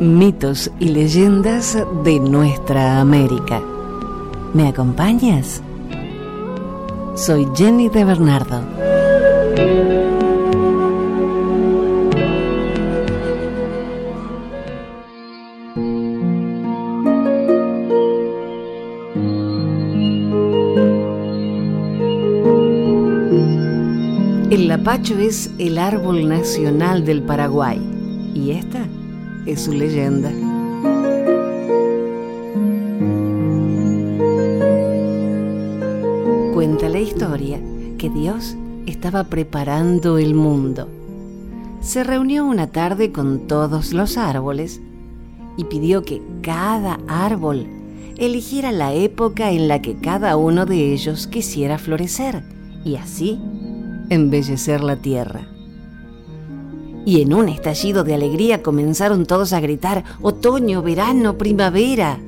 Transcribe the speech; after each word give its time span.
mitos 0.00 0.70
y 0.80 0.88
leyendas 0.88 1.76
de 2.04 2.18
nuestra 2.18 3.00
América. 3.00 3.60
¿Me 4.54 4.68
acompañas? 4.68 5.62
Soy 7.14 7.46
Jenny 7.54 7.90
de 7.90 8.04
Bernardo. 8.04 8.62
El 24.50 24.66
lapacho 24.66 25.18
es 25.18 25.50
el 25.58 25.76
árbol 25.76 26.26
nacional 26.26 27.04
del 27.04 27.22
Paraguay 27.22 27.78
y 28.34 28.52
esta 28.52 28.79
su 29.56 29.72
leyenda. 29.72 30.30
Cuenta 36.54 36.88
la 36.88 37.00
historia 37.00 37.60
que 37.98 38.10
Dios 38.10 38.56
estaba 38.86 39.24
preparando 39.24 40.18
el 40.18 40.34
mundo. 40.34 40.88
Se 41.80 42.04
reunió 42.04 42.44
una 42.44 42.68
tarde 42.68 43.12
con 43.12 43.46
todos 43.46 43.92
los 43.92 44.16
árboles 44.16 44.80
y 45.56 45.64
pidió 45.64 46.02
que 46.02 46.22
cada 46.42 47.00
árbol 47.08 47.66
eligiera 48.18 48.72
la 48.72 48.92
época 48.92 49.50
en 49.50 49.68
la 49.68 49.80
que 49.80 49.98
cada 49.98 50.36
uno 50.36 50.66
de 50.66 50.92
ellos 50.92 51.26
quisiera 51.26 51.78
florecer 51.78 52.42
y 52.84 52.96
así 52.96 53.38
embellecer 54.10 54.82
la 54.82 54.96
tierra 54.96 55.49
y 57.04 57.22
en 57.22 57.32
un 57.32 57.48
estallido 57.48 58.04
de 58.04 58.14
alegría 58.14 58.62
comenzaron 58.62 59.26
todos 59.26 59.52
a 59.52 59.60
gritar, 59.60 60.04
otoño, 60.20 60.82
verano, 60.82 61.38
primavera. 61.38 62.18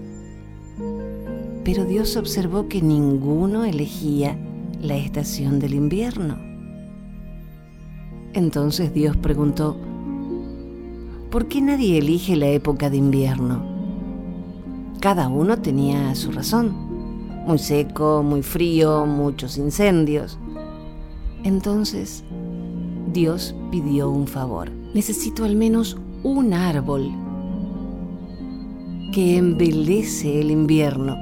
Pero 1.65 1.85
Dios 1.85 2.17
observó 2.17 2.69
que 2.69 2.83
ninguno 2.83 3.65
elegía 3.65 4.37
la 4.81 4.97
estación 4.97 5.59
del 5.61 5.75
invierno. 5.75 6.39
Entonces 8.33 8.95
Dios 8.95 9.17
preguntó, 9.17 9.77
¿por 11.31 11.49
qué 11.49 11.61
nadie 11.61 11.99
elige 11.99 12.37
la 12.37 12.49
época 12.49 12.89
de 12.89 12.97
invierno? 12.97 13.63
Cada 15.01 15.29
uno 15.29 15.59
tenía 15.59 16.15
su 16.15 16.33
razón. 16.33 16.91
Muy 17.47 17.59
seco, 17.59 18.23
muy 18.23 18.43
frío, 18.43 19.05
muchos 19.05 19.59
incendios. 19.59 20.39
Entonces 21.45 22.25
Dios 23.13 23.55
pidió 23.71 24.11
un 24.11 24.27
favor. 24.27 24.71
Necesito 24.95 25.45
al 25.45 25.57
menos 25.57 25.97
un 26.23 26.55
árbol 26.55 27.11
que 29.13 29.37
embelece 29.37 30.41
el 30.41 30.51
invierno, 30.51 31.17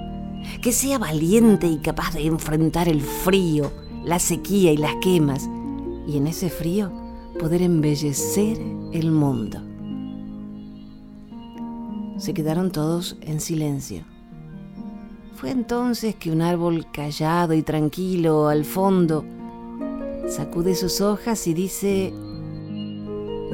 que 0.63 0.73
sea 0.73 0.99
valiente 0.99 1.67
y 1.67 1.79
capaz 1.79 2.15
de 2.15 2.27
enfrentar 2.27 2.89
el 2.89 3.01
frío, 3.01 3.73
la 4.05 4.19
sequía 4.19 4.73
y 4.73 4.77
las 4.77 4.95
quemas, 4.97 5.49
y 6.07 6.17
en 6.17 6.27
ese 6.27 6.51
frío 6.51 6.93
poder 7.39 7.63
embellecer 7.63 8.59
el 8.93 9.11
mundo. 9.11 9.61
Se 12.19 12.35
quedaron 12.35 12.71
todos 12.71 13.17
en 13.23 13.41
silencio. 13.41 14.05
Fue 15.35 15.51
entonces 15.51 16.15
que 16.15 16.31
un 16.31 16.43
árbol 16.43 16.87
callado 16.93 17.55
y 17.55 17.63
tranquilo 17.63 18.49
al 18.49 18.65
fondo 18.65 19.25
sacude 20.29 20.75
sus 20.75 21.01
hojas 21.01 21.47
y 21.47 21.55
dice, 21.55 22.13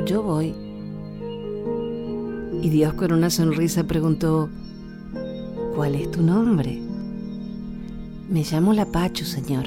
yo 0.06 0.22
voy. 0.22 0.54
Y 2.62 2.70
Dios 2.70 2.94
con 2.94 3.12
una 3.12 3.30
sonrisa 3.30 3.84
preguntó, 3.84 4.48
¿cuál 5.74 5.94
es 5.94 6.10
tu 6.10 6.22
nombre? 6.22 6.80
Me 8.28 8.42
llamo 8.42 8.72
Lapacho, 8.72 9.24
Señor. 9.24 9.66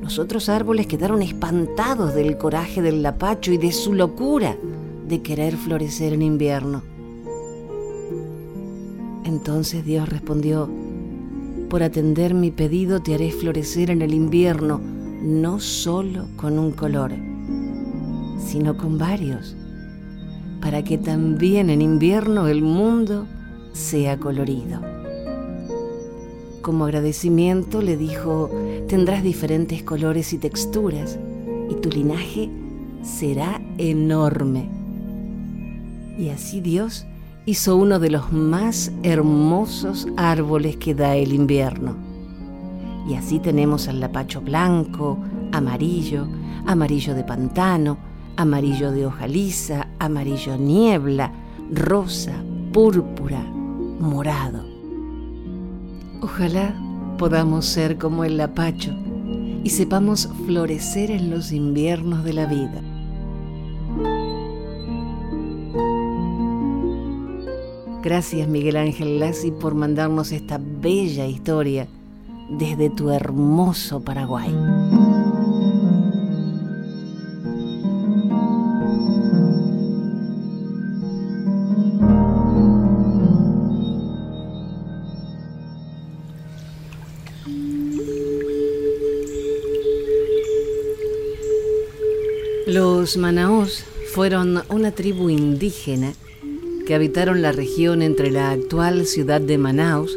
Los 0.00 0.18
otros 0.18 0.48
árboles 0.48 0.86
quedaron 0.86 1.22
espantados 1.22 2.14
del 2.14 2.36
coraje 2.36 2.82
del 2.82 3.02
Lapacho 3.02 3.52
y 3.52 3.56
de 3.56 3.72
su 3.72 3.94
locura 3.94 4.56
de 5.08 5.22
querer 5.22 5.56
florecer 5.56 6.12
en 6.12 6.22
invierno. 6.22 6.82
Entonces 9.24 9.84
Dios 9.84 10.08
respondió, 10.08 10.68
por 11.70 11.82
atender 11.82 12.34
mi 12.34 12.50
pedido 12.50 13.00
te 13.00 13.14
haré 13.14 13.30
florecer 13.30 13.90
en 13.90 14.02
el 14.02 14.12
invierno, 14.12 14.80
no 15.22 15.60
solo 15.60 16.26
con 16.36 16.58
un 16.58 16.72
color, 16.72 17.12
sino 18.38 18.76
con 18.76 18.98
varios, 18.98 19.56
para 20.60 20.82
que 20.82 20.98
también 20.98 21.70
en 21.70 21.80
invierno 21.80 22.48
el 22.48 22.62
mundo 22.62 23.26
sea 23.72 24.18
colorido. 24.18 24.80
Como 26.60 26.84
agradecimiento 26.84 27.82
le 27.82 27.96
dijo, 27.96 28.50
tendrás 28.88 29.22
diferentes 29.22 29.82
colores 29.82 30.32
y 30.32 30.38
texturas, 30.38 31.18
y 31.68 31.74
tu 31.76 31.88
linaje 31.88 32.50
será 33.02 33.60
enorme. 33.78 34.68
Y 36.18 36.28
así 36.28 36.60
Dios 36.60 37.06
hizo 37.46 37.76
uno 37.76 37.98
de 37.98 38.10
los 38.10 38.32
más 38.32 38.92
hermosos 39.02 40.06
árboles 40.16 40.76
que 40.76 40.94
da 40.94 41.16
el 41.16 41.32
invierno. 41.32 42.11
Y 43.08 43.14
así 43.14 43.38
tenemos 43.38 43.88
al 43.88 44.00
lapacho 44.00 44.40
blanco, 44.40 45.18
amarillo, 45.52 46.26
amarillo 46.66 47.14
de 47.14 47.24
pantano, 47.24 47.98
amarillo 48.36 48.92
de 48.92 49.06
hoja 49.06 49.26
lisa, 49.26 49.88
amarillo 49.98 50.56
niebla, 50.56 51.32
rosa, 51.70 52.32
púrpura, 52.72 53.40
morado. 53.40 54.64
Ojalá 56.22 56.74
podamos 57.18 57.66
ser 57.66 57.98
como 57.98 58.24
el 58.24 58.36
lapacho 58.36 58.92
y 59.64 59.70
sepamos 59.70 60.28
florecer 60.46 61.10
en 61.10 61.30
los 61.30 61.52
inviernos 61.52 62.24
de 62.24 62.32
la 62.32 62.46
vida. 62.46 62.82
Gracias 68.02 68.48
Miguel 68.48 68.76
Ángel 68.76 69.20
Lassi 69.20 69.52
por 69.52 69.76
mandarnos 69.76 70.32
esta 70.32 70.58
bella 70.58 71.26
historia 71.26 71.86
desde 72.58 72.90
tu 72.90 73.10
hermoso 73.10 74.00
Paraguay. 74.00 74.54
Los 92.66 93.18
Manaos 93.18 93.84
fueron 94.14 94.62
una 94.70 94.92
tribu 94.92 95.28
indígena 95.28 96.12
que 96.86 96.94
habitaron 96.94 97.42
la 97.42 97.52
región 97.52 98.00
entre 98.00 98.30
la 98.30 98.50
actual 98.50 99.06
ciudad 99.06 99.40
de 99.40 99.58
Manaus, 99.58 100.16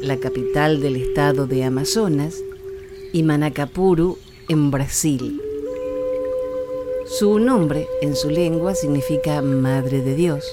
la 0.00 0.18
capital 0.18 0.80
del 0.80 0.96
estado 0.96 1.46
de 1.46 1.64
Amazonas, 1.64 2.42
y 3.12 3.22
Manacapuru, 3.22 4.18
en 4.48 4.70
Brasil. 4.70 5.40
Su 7.06 7.38
nombre 7.38 7.86
en 8.02 8.14
su 8.16 8.30
lengua 8.30 8.74
significa 8.74 9.42
Madre 9.42 10.02
de 10.02 10.14
Dios 10.14 10.44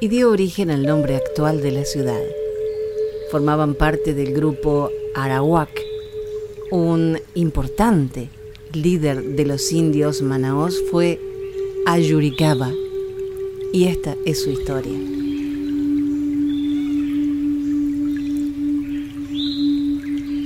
y 0.00 0.08
dio 0.08 0.30
origen 0.30 0.70
al 0.70 0.84
nombre 0.84 1.16
actual 1.16 1.60
de 1.60 1.72
la 1.72 1.84
ciudad. 1.84 2.20
Formaban 3.30 3.74
parte 3.74 4.14
del 4.14 4.32
grupo 4.32 4.90
Arawak, 5.14 5.70
un 6.70 7.18
importante 7.34 8.28
líder 8.72 9.22
de 9.22 9.44
los 9.44 9.72
indios 9.72 10.22
manaos 10.22 10.80
fue 10.90 11.20
Ayuricaba 11.86 12.70
y 13.72 13.84
esta 13.84 14.16
es 14.24 14.42
su 14.42 14.50
historia. 14.50 15.19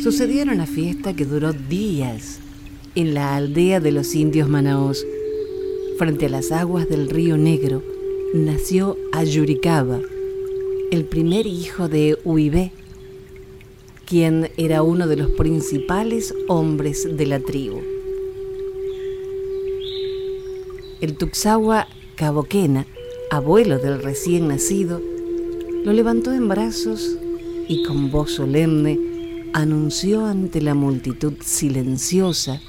Sucedió 0.05 0.43
en 0.43 0.51
una 0.51 0.67
fiesta 0.67 1.17
que 1.17 1.25
duró 1.25 1.55
días 1.55 2.39
en 2.95 3.15
la 3.15 3.37
aldea 3.37 3.81
de 3.81 3.91
los 3.91 4.15
indios 4.15 4.51
manaos. 4.51 5.03
Frente 5.97 6.27
a 6.27 6.29
las 6.29 6.53
aguas 6.53 6.91
del 6.91 7.09
río 7.09 7.39
Negro 7.39 7.83
nació 8.35 8.99
Ayuricaba, 9.13 10.03
el 10.91 11.07
primer 11.07 11.47
hijo 11.47 11.89
de 11.89 12.19
Uibé, 12.23 12.71
quien 14.05 14.51
era 14.59 14.83
uno 14.83 15.07
de 15.07 15.17
los 15.17 15.31
principales 15.31 16.35
hombres 16.49 17.17
de 17.17 17.25
la 17.25 17.41
tribu. 17.41 17.81
El 21.01 21.17
Tuxagua 21.17 21.89
Caboquena 22.15 22.85
abuelo 23.31 23.79
del 23.79 24.03
recién 24.03 24.49
nacido, 24.49 25.01
lo 25.83 25.95
levantó 25.95 26.35
en 26.35 26.47
brazos 26.47 27.17
y 27.69 27.85
con 27.85 28.11
voz 28.11 28.33
solemne 28.33 29.14
anunció 29.55 30.27
ante 30.27 30.61
la 30.61 30.75
multitud 30.75 31.35
silenciosa 31.41 32.61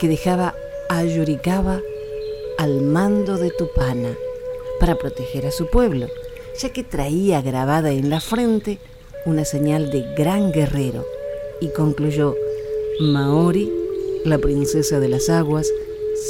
que 0.00 0.08
dejaba 0.08 0.54
a 0.88 1.04
Yuricaba 1.04 1.78
al 2.56 2.80
mando 2.80 3.36
de 3.36 3.50
Tupana 3.50 4.14
para 4.80 4.96
proteger 4.96 5.46
a 5.46 5.50
su 5.50 5.68
pueblo, 5.68 6.08
ya 6.58 6.70
que 6.70 6.82
traía 6.82 7.42
grabada 7.42 7.92
en 7.92 8.08
la 8.08 8.20
frente 8.20 8.78
una 9.26 9.44
señal 9.44 9.90
de 9.90 10.14
gran 10.16 10.52
guerrero 10.52 11.04
y 11.60 11.68
concluyó, 11.68 12.34
Maori, 13.00 13.70
la 14.24 14.38
princesa 14.38 15.00
de 15.00 15.08
las 15.08 15.28
aguas, 15.28 15.68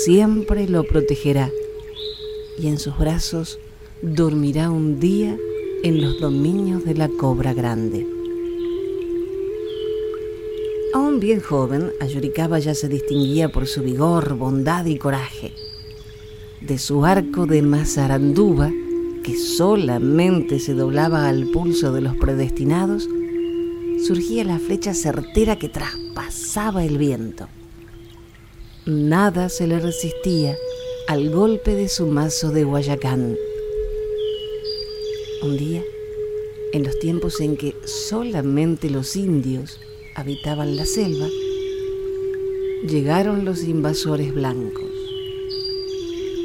siempre 0.05 0.69
lo 0.69 0.83
protegerá 0.83 1.49
y 2.59 2.67
en 2.67 2.79
sus 2.79 2.99
brazos 2.99 3.61
dormirá 4.03 4.69
un 4.69 4.99
día 4.99 5.37
en 5.85 6.03
los 6.03 6.21
dominios 6.21 6.85
de 6.85 6.95
la 6.95 7.09
cobra 7.09 7.55
grande. 7.55 8.22
Bien 11.21 11.41
joven, 11.41 11.93
Ayuricaba 12.01 12.59
ya 12.59 12.75
se 12.75 12.89
distinguía 12.89 13.51
por 13.51 13.67
su 13.67 13.83
vigor, 13.83 14.35
bondad 14.35 14.87
y 14.87 14.97
coraje. 14.97 15.53
De 16.61 16.79
su 16.79 17.05
arco 17.05 17.47
de 17.47 17.61
Mazaranduba, 17.63 18.71
que 19.23 19.37
solamente 19.37 20.59
se 20.59 20.75
doblaba 20.75 21.29
al 21.29 21.47
pulso 21.51 21.93
de 21.93 22.01
los 22.01 22.17
predestinados, 22.17 23.09
surgía 24.07 24.45
la 24.45 24.59
flecha 24.59 24.95
certera 24.95 25.57
que 25.57 25.69
traspasaba 25.69 26.85
el 26.85 26.99
viento. 26.99 27.49
Nada 28.87 29.49
se 29.49 29.67
le 29.67 29.79
resistía 29.81 30.57
al 31.09 31.31
golpe 31.31 31.75
de 31.75 31.89
su 31.89 32.07
mazo 32.07 32.51
de 32.51 32.65
Guayacán. 32.65 33.37
Un 35.43 35.57
día, 35.57 35.83
en 36.73 36.85
los 36.85 36.99
tiempos 36.99 37.41
en 37.41 37.57
que 37.57 37.77
solamente 37.85 38.89
los 38.89 39.15
indios 39.15 39.79
habitaban 40.15 40.77
la 40.77 40.87
selva, 40.87 41.29
llegaron 42.87 43.45
los 43.45 43.65
invasores 43.65 44.35
blancos. 44.35 44.91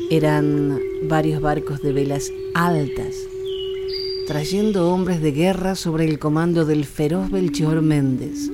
Eran 0.10 0.80
varios 1.04 1.42
barcos 1.42 1.82
de 1.82 1.92
velas 1.92 2.32
altas, 2.54 3.16
trayendo 4.26 4.90
hombres 4.90 5.22
de 5.22 5.32
guerra 5.32 5.76
sobre 5.76 6.06
el 6.06 6.20
comando 6.20 6.66
del 6.66 6.86
feroz 6.86 7.30
Belchior 7.30 7.82
Méndez, 7.82 8.50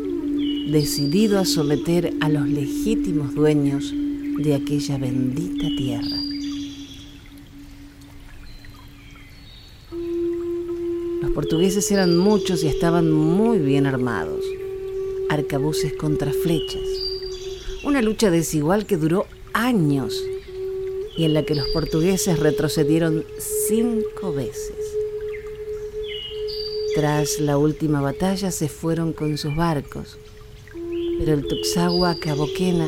decidido 0.71 1.39
a 1.39 1.45
someter 1.45 2.13
a 2.21 2.29
los 2.29 2.47
legítimos 2.47 3.35
dueños 3.35 3.93
de 4.39 4.55
aquella 4.55 4.97
bendita 4.97 5.67
tierra. 5.77 6.17
Los 11.21 11.31
portugueses 11.31 11.91
eran 11.91 12.17
muchos 12.17 12.63
y 12.63 12.67
estaban 12.67 13.11
muy 13.11 13.59
bien 13.59 13.85
armados 13.85 14.43
arcabuces 15.29 15.93
contra 15.93 16.31
flechas. 16.31 16.81
Una 17.83 18.01
lucha 18.01 18.31
desigual 18.31 18.85
que 18.85 18.97
duró 18.97 19.25
años 19.53 20.23
y 21.17 21.25
en 21.25 21.33
la 21.33 21.43
que 21.43 21.55
los 21.55 21.67
portugueses 21.69 22.39
retrocedieron 22.39 23.25
cinco 23.67 24.33
veces. 24.33 24.75
Tras 26.95 27.39
la 27.39 27.57
última 27.57 28.01
batalla 28.01 28.51
se 28.51 28.69
fueron 28.69 29.13
con 29.13 29.37
sus 29.37 29.55
barcos, 29.55 30.17
pero 31.19 31.33
el 31.33 31.47
Tuxagua 31.47 32.15
Caboquena 32.19 32.87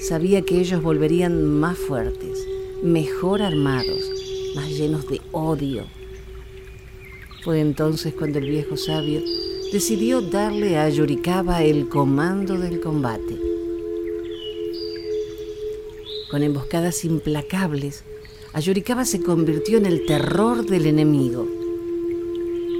sabía 0.00 0.42
que 0.42 0.60
ellos 0.60 0.82
volverían 0.82 1.44
más 1.58 1.78
fuertes, 1.78 2.46
mejor 2.82 3.42
armados, 3.42 4.10
más 4.54 4.68
llenos 4.68 5.08
de 5.08 5.20
odio. 5.32 5.84
Fue 7.42 7.60
entonces 7.60 8.14
cuando 8.14 8.38
el 8.38 8.50
viejo 8.50 8.76
sabio 8.76 9.22
decidió 9.72 10.22
darle 10.22 10.78
a 10.78 10.88
Yuricaba 10.88 11.62
el 11.62 11.88
comando 11.88 12.56
del 12.56 12.80
combate. 12.80 13.38
Con 16.30 16.42
emboscadas 16.42 17.04
implacables, 17.04 18.04
Ayuricaba 18.54 19.04
se 19.04 19.20
convirtió 19.20 19.76
en 19.76 19.86
el 19.86 20.06
terror 20.06 20.64
del 20.64 20.86
enemigo. 20.86 21.46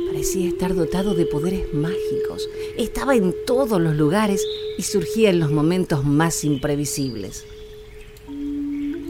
Parecía 0.07 0.49
estar 0.49 0.75
dotado 0.75 1.15
de 1.15 1.27
poderes 1.27 1.73
mágicos, 1.75 2.49
estaba 2.79 3.15
en 3.15 3.35
todos 3.47 3.81
los 3.81 3.95
lugares 3.95 4.43
y 4.79 4.83
surgía 4.83 5.29
en 5.29 5.41
los 5.41 5.51
momentos 5.51 6.05
más 6.05 6.43
imprevisibles. 6.43 7.45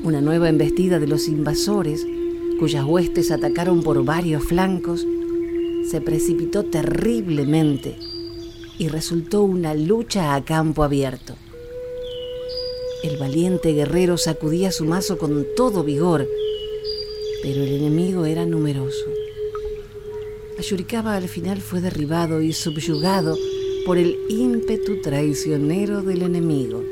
Una 0.03 0.21
nueva 0.21 0.49
embestida 0.49 0.99
de 0.99 1.07
los 1.07 1.29
invasores, 1.29 2.05
cuyas 2.59 2.85
huestes 2.85 3.31
atacaron 3.31 3.83
por 3.83 4.05
varios 4.05 4.43
flancos, 4.43 5.07
se 5.89 6.01
precipitó 6.03 6.65
terriblemente 6.65 7.97
y 8.79 8.89
resultó 8.89 9.43
una 9.43 9.75
lucha 9.75 10.35
a 10.35 10.45
campo 10.45 10.83
abierto. 10.83 11.35
El 13.03 13.17
valiente 13.17 13.73
guerrero 13.73 14.19
sacudía 14.19 14.71
su 14.71 14.85
mazo 14.85 15.19
con 15.19 15.47
todo 15.57 15.85
vigor, 15.85 16.29
pero 17.43 17.63
el 17.63 17.73
enemigo 17.73 18.27
era 18.27 18.45
numeroso. 18.45 19.07
Ayuricaba 20.59 21.15
al 21.15 21.29
final 21.29 21.61
fue 21.61 21.81
derribado 21.81 22.43
y 22.43 22.53
subyugado 22.53 23.39
por 23.87 23.97
el 23.97 24.19
ímpetu 24.29 25.01
traicionero 25.01 26.03
del 26.03 26.23
enemigo. 26.23 26.85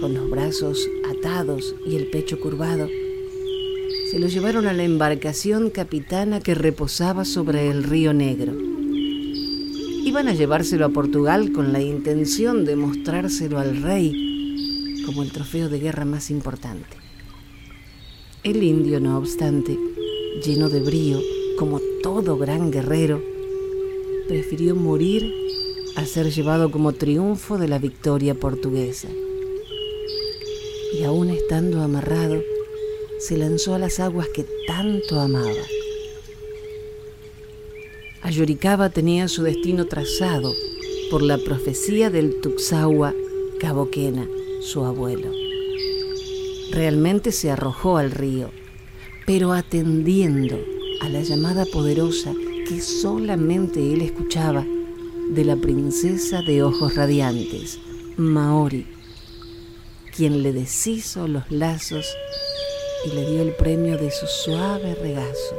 Con 0.00 0.12
los 0.12 0.28
brazos 0.28 0.90
atados 1.08 1.74
y 1.86 1.96
el 1.96 2.10
pecho 2.10 2.38
curvado, 2.38 2.88
se 4.14 4.20
lo 4.20 4.28
llevaron 4.28 4.68
a 4.68 4.72
la 4.72 4.84
embarcación 4.84 5.70
capitana 5.70 6.38
que 6.38 6.54
reposaba 6.54 7.24
sobre 7.24 7.68
el 7.68 7.82
río 7.82 8.14
Negro. 8.14 8.52
Iban 10.04 10.28
a 10.28 10.34
llevárselo 10.34 10.86
a 10.86 10.90
Portugal 10.90 11.50
con 11.50 11.72
la 11.72 11.82
intención 11.82 12.64
de 12.64 12.76
mostrárselo 12.76 13.58
al 13.58 13.82
rey 13.82 15.02
como 15.04 15.24
el 15.24 15.32
trofeo 15.32 15.68
de 15.68 15.80
guerra 15.80 16.04
más 16.04 16.30
importante. 16.30 16.96
El 18.44 18.62
indio, 18.62 19.00
no 19.00 19.18
obstante, 19.18 19.76
lleno 20.46 20.68
de 20.68 20.78
brío, 20.78 21.18
como 21.58 21.80
todo 22.00 22.38
gran 22.38 22.70
guerrero, 22.70 23.20
prefirió 24.28 24.76
morir 24.76 25.28
a 25.96 26.06
ser 26.06 26.30
llevado 26.30 26.70
como 26.70 26.92
triunfo 26.92 27.58
de 27.58 27.66
la 27.66 27.80
victoria 27.80 28.36
portuguesa. 28.36 29.08
Y 30.96 31.02
aún 31.02 31.30
estando 31.30 31.82
amarrado, 31.82 32.40
se 33.26 33.38
lanzó 33.38 33.74
a 33.74 33.78
las 33.78 34.00
aguas 34.00 34.28
que 34.28 34.44
tanto 34.66 35.18
amaba. 35.18 35.62
Ayuricaba 38.20 38.90
tenía 38.90 39.28
su 39.28 39.42
destino 39.42 39.86
trazado 39.86 40.52
por 41.10 41.22
la 41.22 41.38
profecía 41.38 42.10
del 42.10 42.40
Tuxagua 42.42 43.14
Caboquena, 43.60 44.28
su 44.60 44.84
abuelo. 44.84 45.30
Realmente 46.70 47.32
se 47.32 47.50
arrojó 47.50 47.96
al 47.96 48.10
río, 48.10 48.50
pero 49.24 49.52
atendiendo 49.52 50.58
a 51.00 51.08
la 51.08 51.22
llamada 51.22 51.64
poderosa 51.64 52.34
que 52.68 52.82
solamente 52.82 53.94
él 53.94 54.02
escuchaba 54.02 54.66
de 55.30 55.44
la 55.46 55.56
princesa 55.56 56.42
de 56.42 56.62
ojos 56.62 56.94
radiantes, 56.94 57.78
Maori, 58.18 58.86
quien 60.14 60.42
le 60.42 60.52
deshizo 60.52 61.26
los 61.26 61.50
lazos 61.50 62.06
y 63.04 63.10
le 63.10 63.30
dio 63.30 63.42
el 63.42 63.54
premio 63.54 63.98
de 63.98 64.10
su 64.10 64.26
suave 64.26 64.94
regazo. 64.94 65.56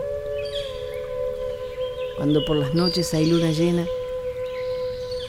Cuando 2.18 2.44
por 2.46 2.58
las 2.58 2.74
noches 2.74 3.14
hay 3.14 3.26
luna 3.26 3.52
llena, 3.52 3.86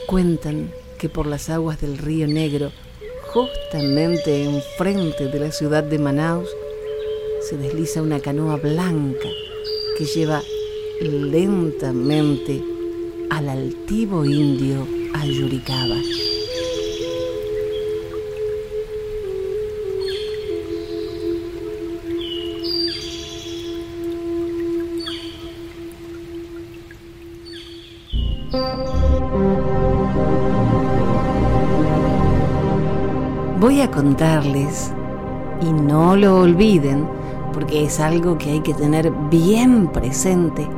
cuentan 0.06 0.73
que 0.99 1.08
por 1.08 1.26
las 1.26 1.50
aguas 1.50 1.80
del 1.80 1.99
río 1.99 2.26
Negro, 2.26 2.70
justamente 3.32 4.44
enfrente 4.44 5.26
de 5.26 5.40
la 5.40 5.52
ciudad 5.52 5.85
de 5.85 5.99
Manaus, 5.99 6.49
se 7.49 7.56
desliza 7.56 8.02
una 8.02 8.20
canoa 8.20 8.56
blanca 8.56 9.28
que 9.99 10.04
lleva 10.04 10.42
lentamente 11.00 12.62
al 13.30 13.49
altivo 13.49 14.25
indio 14.25 14.87
Ayuricaba. 15.14 15.96
Voy 33.59 33.81
a 33.81 33.91
contarles, 33.91 34.93
y 35.61 35.73
no 35.73 36.15
lo 36.17 36.41
olviden, 36.41 37.09
porque 37.53 37.85
es 37.85 38.01
algo 38.01 38.37
que 38.39 38.51
hay 38.51 38.61
que 38.61 38.75
tener 38.75 39.11
bien 39.31 39.89
presente, 39.89 40.69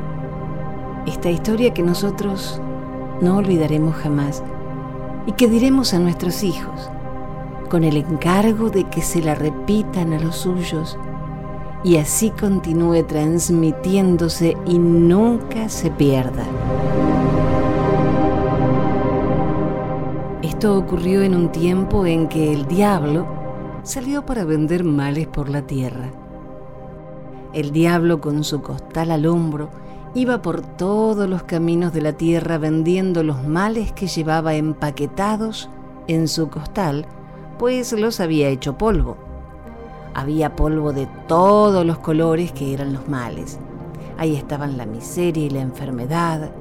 esta 1.05 1.29
historia 1.29 1.73
que 1.73 1.83
nosotros 1.83 2.61
no 3.21 3.37
olvidaremos 3.37 3.95
jamás 3.95 4.43
y 5.25 5.33
que 5.33 5.47
diremos 5.47 5.93
a 5.93 5.99
nuestros 5.99 6.43
hijos, 6.43 6.89
con 7.69 7.83
el 7.83 7.97
encargo 7.97 8.69
de 8.69 8.85
que 8.85 9.01
se 9.01 9.21
la 9.21 9.35
repitan 9.35 10.13
a 10.13 10.19
los 10.19 10.37
suyos 10.37 10.97
y 11.83 11.97
así 11.97 12.31
continúe 12.31 13.03
transmitiéndose 13.03 14.57
y 14.65 14.79
nunca 14.79 15.69
se 15.69 15.91
pierda. 15.91 16.45
Esto 20.59 20.77
ocurrió 20.77 21.21
en 21.21 21.35
un 21.35 21.53
tiempo 21.53 22.05
en 22.05 22.27
que 22.27 22.51
el 22.51 22.67
diablo 22.67 23.25
salió 23.83 24.25
para 24.25 24.43
vender 24.43 24.83
males 24.83 25.25
por 25.25 25.47
la 25.47 25.61
tierra. 25.61 26.11
El 27.53 27.71
diablo 27.71 28.19
con 28.19 28.43
su 28.43 28.61
costal 28.61 29.11
al 29.11 29.25
hombro 29.25 29.69
iba 30.15 30.41
por 30.41 30.59
todos 30.59 31.29
los 31.29 31.43
caminos 31.43 31.93
de 31.93 32.01
la 32.01 32.11
tierra 32.11 32.57
vendiendo 32.57 33.23
los 33.23 33.47
males 33.47 33.93
que 33.93 34.07
llevaba 34.07 34.53
empaquetados 34.55 35.69
en 36.07 36.27
su 36.27 36.49
costal, 36.49 37.05
pues 37.57 37.93
los 37.93 38.19
había 38.19 38.49
hecho 38.49 38.77
polvo. 38.77 39.15
Había 40.13 40.57
polvo 40.57 40.91
de 40.91 41.07
todos 41.29 41.85
los 41.85 41.99
colores 41.99 42.51
que 42.51 42.73
eran 42.73 42.91
los 42.91 43.07
males. 43.07 43.59
Ahí 44.17 44.35
estaban 44.35 44.75
la 44.75 44.85
miseria 44.85 45.45
y 45.45 45.51
la 45.51 45.61
enfermedad, 45.61 46.51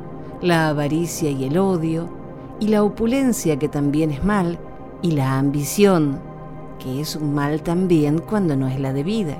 la 0.40 0.68
avaricia 0.68 1.32
y 1.32 1.46
el 1.46 1.58
odio, 1.58 2.17
y 2.60 2.68
la 2.68 2.82
opulencia 2.82 3.58
que 3.58 3.68
también 3.68 4.10
es 4.10 4.24
mal, 4.24 4.58
y 5.02 5.12
la 5.12 5.38
ambición, 5.38 6.20
que 6.78 7.00
es 7.00 7.16
un 7.16 7.34
mal 7.34 7.62
también 7.62 8.18
cuando 8.18 8.56
no 8.56 8.66
es 8.66 8.80
la 8.80 8.92
debida. 8.92 9.38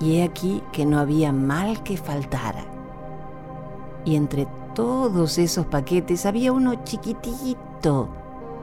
Y 0.00 0.16
he 0.16 0.22
aquí 0.22 0.62
que 0.72 0.86
no 0.86 0.98
había 0.98 1.32
mal 1.32 1.82
que 1.82 1.96
faltara. 1.96 2.64
Y 4.04 4.16
entre 4.16 4.46
todos 4.74 5.36
esos 5.36 5.66
paquetes 5.66 6.24
había 6.24 6.52
uno 6.52 6.84
chiquitito 6.84 8.08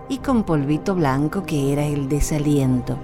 y 0.10 0.18
con 0.18 0.44
polvito 0.44 0.96
blanco 0.96 1.44
que 1.44 1.72
era 1.74 1.86
el 1.86 2.10
desaliento. 2.10 2.98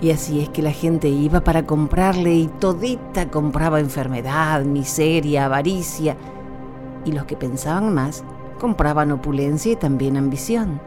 Y 0.00 0.10
así 0.10 0.40
es 0.40 0.48
que 0.48 0.62
la 0.62 0.72
gente 0.72 1.08
iba 1.08 1.42
para 1.42 1.64
comprarle 1.64 2.34
y 2.34 2.46
todita 2.46 3.30
compraba 3.30 3.78
enfermedad, 3.78 4.64
miseria, 4.64 5.44
avaricia. 5.44 6.16
Y 7.04 7.12
los 7.12 7.24
que 7.24 7.36
pensaban 7.36 7.94
más 7.94 8.24
compraban 8.62 9.10
opulencia 9.10 9.72
y 9.72 9.76
también 9.76 10.16
ambición. 10.16 10.80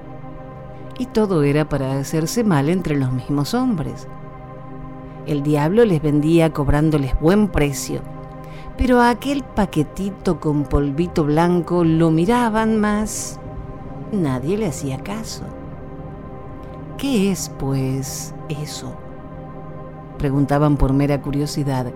Y 0.98 1.08
todo 1.08 1.44
era 1.44 1.67
para 1.67 2.00
hacerse 2.00 2.46
mal 2.46 2.70
entre 2.70 2.96
los 2.96 3.12
mismos 3.12 3.53
hombres. 3.53 4.08
El 5.27 5.44
diablo 5.44 5.84
les 5.84 6.01
vendía 6.01 6.53
cobrándoles 6.53 7.20
buen 7.20 7.50
precio, 7.50 8.00
pero 8.77 9.01
aquel 9.01 9.44
paquetito 9.44 10.39
con 10.39 10.63
polvito 10.63 11.25
blanco 11.25 11.84
lo 11.84 12.12
miraban 12.12 12.79
más. 12.79 13.41
Nadie 14.13 14.58
le 14.58 14.67
hacía 14.67 15.00
caso. 15.00 15.44
¿Qué 16.98 17.29
es, 17.29 17.51
pues, 17.60 18.34
eso? 18.48 18.96
Preguntaban 20.17 20.77
por 20.77 20.94
mera 20.94 21.22
curiosidad. 21.22 21.91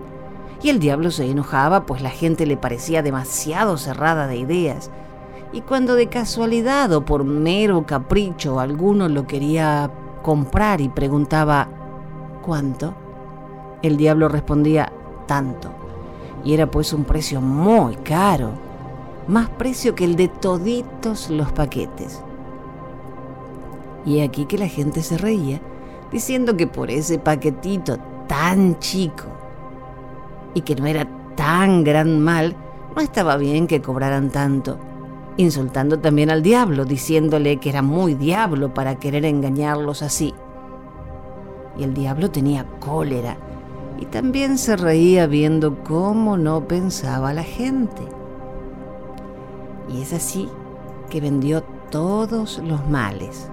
Y 0.62 0.68
el 0.68 0.78
diablo 0.78 1.10
se 1.10 1.30
enojaba, 1.30 1.86
pues 1.86 2.02
la 2.02 2.10
gente 2.10 2.44
le 2.44 2.58
parecía 2.58 3.02
demasiado 3.02 3.78
cerrada 3.78 4.26
de 4.26 4.36
ideas. 4.36 4.90
Y 5.52 5.62
cuando 5.62 5.94
de 5.94 6.08
casualidad 6.08 6.92
o 6.92 7.04
por 7.04 7.24
mero 7.24 7.84
capricho 7.84 8.60
alguno 8.60 9.08
lo 9.08 9.26
quería 9.26 9.90
comprar 10.22 10.80
y 10.80 10.88
preguntaba 10.88 11.68
¿cuánto? 12.42 12.94
El 13.82 13.96
diablo 13.96 14.28
respondía 14.28 14.92
tanto. 15.26 15.70
Y 16.44 16.54
era 16.54 16.70
pues 16.70 16.92
un 16.92 17.04
precio 17.04 17.40
muy 17.40 17.96
caro, 17.96 18.50
más 19.28 19.48
precio 19.50 19.94
que 19.94 20.04
el 20.04 20.16
de 20.16 20.28
toditos 20.28 21.30
los 21.30 21.52
paquetes. 21.52 22.22
Y 24.04 24.20
aquí 24.20 24.46
que 24.46 24.58
la 24.58 24.68
gente 24.68 25.02
se 25.02 25.18
reía, 25.18 25.60
diciendo 26.10 26.56
que 26.56 26.66
por 26.66 26.90
ese 26.90 27.18
paquetito 27.18 27.98
tan 28.26 28.78
chico 28.78 29.24
y 30.54 30.62
que 30.62 30.74
no 30.74 30.86
era 30.86 31.06
tan 31.36 31.84
gran 31.84 32.20
mal, 32.20 32.56
no 32.96 33.02
estaba 33.02 33.36
bien 33.36 33.66
que 33.66 33.82
cobraran 33.82 34.30
tanto, 34.30 34.78
insultando 35.36 35.98
también 35.98 36.30
al 36.30 36.42
diablo, 36.42 36.84
diciéndole 36.84 37.58
que 37.58 37.70
era 37.70 37.82
muy 37.82 38.14
diablo 38.14 38.74
para 38.74 38.96
querer 38.96 39.24
engañarlos 39.24 40.02
así. 40.02 40.34
Y 41.78 41.84
el 41.84 41.94
diablo 41.94 42.30
tenía 42.30 42.66
cólera 42.80 43.36
y 43.98 44.06
también 44.06 44.58
se 44.58 44.76
reía 44.76 45.26
viendo 45.26 45.82
cómo 45.84 46.36
no 46.36 46.66
pensaba 46.66 47.32
la 47.34 47.42
gente. 47.42 48.02
Y 49.88 50.02
es 50.02 50.12
así 50.12 50.48
que 51.08 51.20
vendió 51.20 51.62
todos 51.90 52.58
los 52.64 52.88
males, 52.88 53.50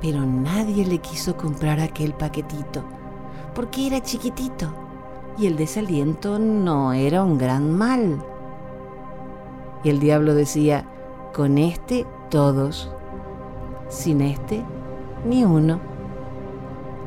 pero 0.00 0.20
nadie 0.20 0.84
le 0.84 0.98
quiso 0.98 1.36
comprar 1.36 1.80
aquel 1.80 2.14
paquetito, 2.14 2.84
porque 3.54 3.86
era 3.86 4.02
chiquitito 4.02 4.72
y 5.38 5.46
el 5.46 5.56
desaliento 5.56 6.38
no 6.38 6.92
era 6.92 7.24
un 7.24 7.38
gran 7.38 7.72
mal. 7.72 8.22
Y 9.82 9.90
el 9.90 9.98
diablo 9.98 10.34
decía, 10.34 10.86
con 11.32 11.58
este 11.58 12.06
todos, 12.30 12.90
sin 13.88 14.20
este 14.20 14.64
ni 15.26 15.44
uno. 15.44 15.80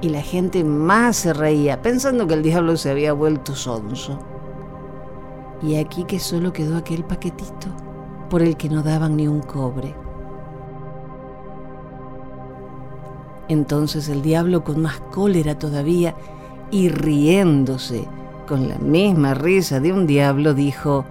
Y 0.02 0.10
la 0.10 0.22
gente 0.22 0.64
más 0.64 1.16
se 1.16 1.34
reía, 1.34 1.82
pensando 1.82 2.28
que 2.28 2.34
el 2.34 2.44
diablo 2.44 2.78
se 2.78 2.92
había 2.92 3.14
vuelto 3.14 3.56
sonso. 3.56 4.20
Y 5.62 5.78
aquí 5.78 6.04
que 6.04 6.20
solo 6.20 6.54
quedó 6.54 6.78
aquel 6.78 7.04
paquetito, 7.04 7.68
por 8.30 8.42
el 8.42 8.58
que 8.58 8.70
no 8.70 8.84
daban 8.84 9.16
ni 9.16 9.28
un 9.28 9.42
cobre. 9.42 9.96
Entonces 13.48 14.10
el 14.10 14.22
diablo, 14.22 14.64
con 14.64 14.82
más 14.82 15.00
cólera 15.12 15.58
todavía, 15.58 16.16
y 16.72 16.90
riéndose 16.90 18.08
con 18.48 18.68
la 18.68 18.78
misma 18.78 19.34
risa 19.34 19.80
de 19.80 19.94
un 19.94 20.06
diablo, 20.08 20.54
dijo, 20.54 21.06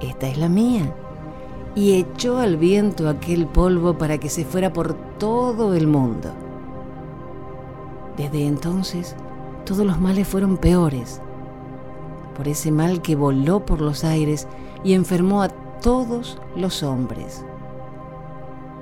Esta 0.00 0.28
es 0.28 0.38
la 0.38 0.48
mía. 0.48 0.92
Y 1.74 1.94
echó 1.94 2.38
al 2.38 2.56
viento 2.56 3.08
aquel 3.08 3.46
polvo 3.46 3.98
para 3.98 4.18
que 4.18 4.28
se 4.28 4.44
fuera 4.44 4.72
por 4.72 4.94
todo 5.18 5.74
el 5.74 5.86
mundo. 5.86 6.32
Desde 8.16 8.46
entonces, 8.46 9.16
todos 9.64 9.84
los 9.84 10.00
males 10.00 10.28
fueron 10.28 10.56
peores, 10.56 11.20
por 12.36 12.46
ese 12.48 12.70
mal 12.70 13.02
que 13.02 13.16
voló 13.16 13.64
por 13.64 13.80
los 13.80 14.04
aires 14.04 14.46
y 14.84 14.92
enfermó 14.92 15.42
a 15.42 15.48
todos 15.48 16.38
los 16.54 16.82
hombres. 16.82 17.44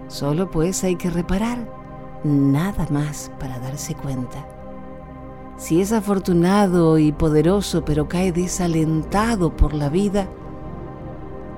Solo 0.08 0.50
pues 0.50 0.84
hay 0.84 0.96
que 0.96 1.08
reparar, 1.08 1.66
nada 2.24 2.86
más 2.90 3.30
para 3.40 3.58
darse 3.58 3.94
cuenta. 3.94 4.46
Si 5.56 5.80
es 5.80 5.92
afortunado 5.92 6.98
y 6.98 7.12
poderoso 7.12 7.84
pero 7.84 8.08
cae 8.08 8.32
desalentado 8.32 9.56
por 9.56 9.72
la 9.72 9.88
vida, 9.88 10.28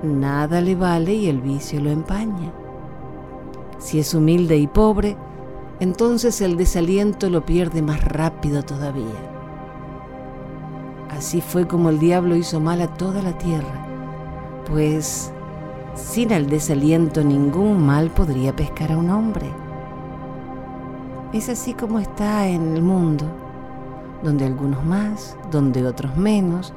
nada 0.03 0.61
le 0.61 0.75
vale 0.75 1.13
y 1.13 1.27
el 1.27 1.41
vicio 1.41 1.79
lo 1.79 1.89
empaña. 1.89 2.53
Si 3.77 3.99
es 3.99 4.13
humilde 4.13 4.57
y 4.57 4.67
pobre, 4.67 5.17
entonces 5.79 6.41
el 6.41 6.57
desaliento 6.57 7.29
lo 7.29 7.45
pierde 7.45 7.81
más 7.81 8.03
rápido 8.03 8.63
todavía. 8.63 9.31
Así 11.09 11.41
fue 11.41 11.67
como 11.67 11.89
el 11.89 11.99
diablo 11.99 12.35
hizo 12.35 12.59
mal 12.59 12.81
a 12.81 12.87
toda 12.87 13.21
la 13.21 13.37
tierra, 13.37 13.85
pues 14.67 15.31
sin 15.93 16.31
el 16.31 16.49
desaliento 16.49 17.23
ningún 17.23 17.85
mal 17.85 18.09
podría 18.09 18.55
pescar 18.55 18.91
a 18.91 18.97
un 18.97 19.09
hombre. 19.09 19.49
Es 21.31 21.49
así 21.49 21.73
como 21.73 21.99
está 21.99 22.47
en 22.47 22.75
el 22.75 22.81
mundo, 22.81 23.25
donde 24.23 24.45
algunos 24.45 24.83
más, 24.85 25.37
donde 25.51 25.85
otros 25.85 26.15
menos, 26.17 26.73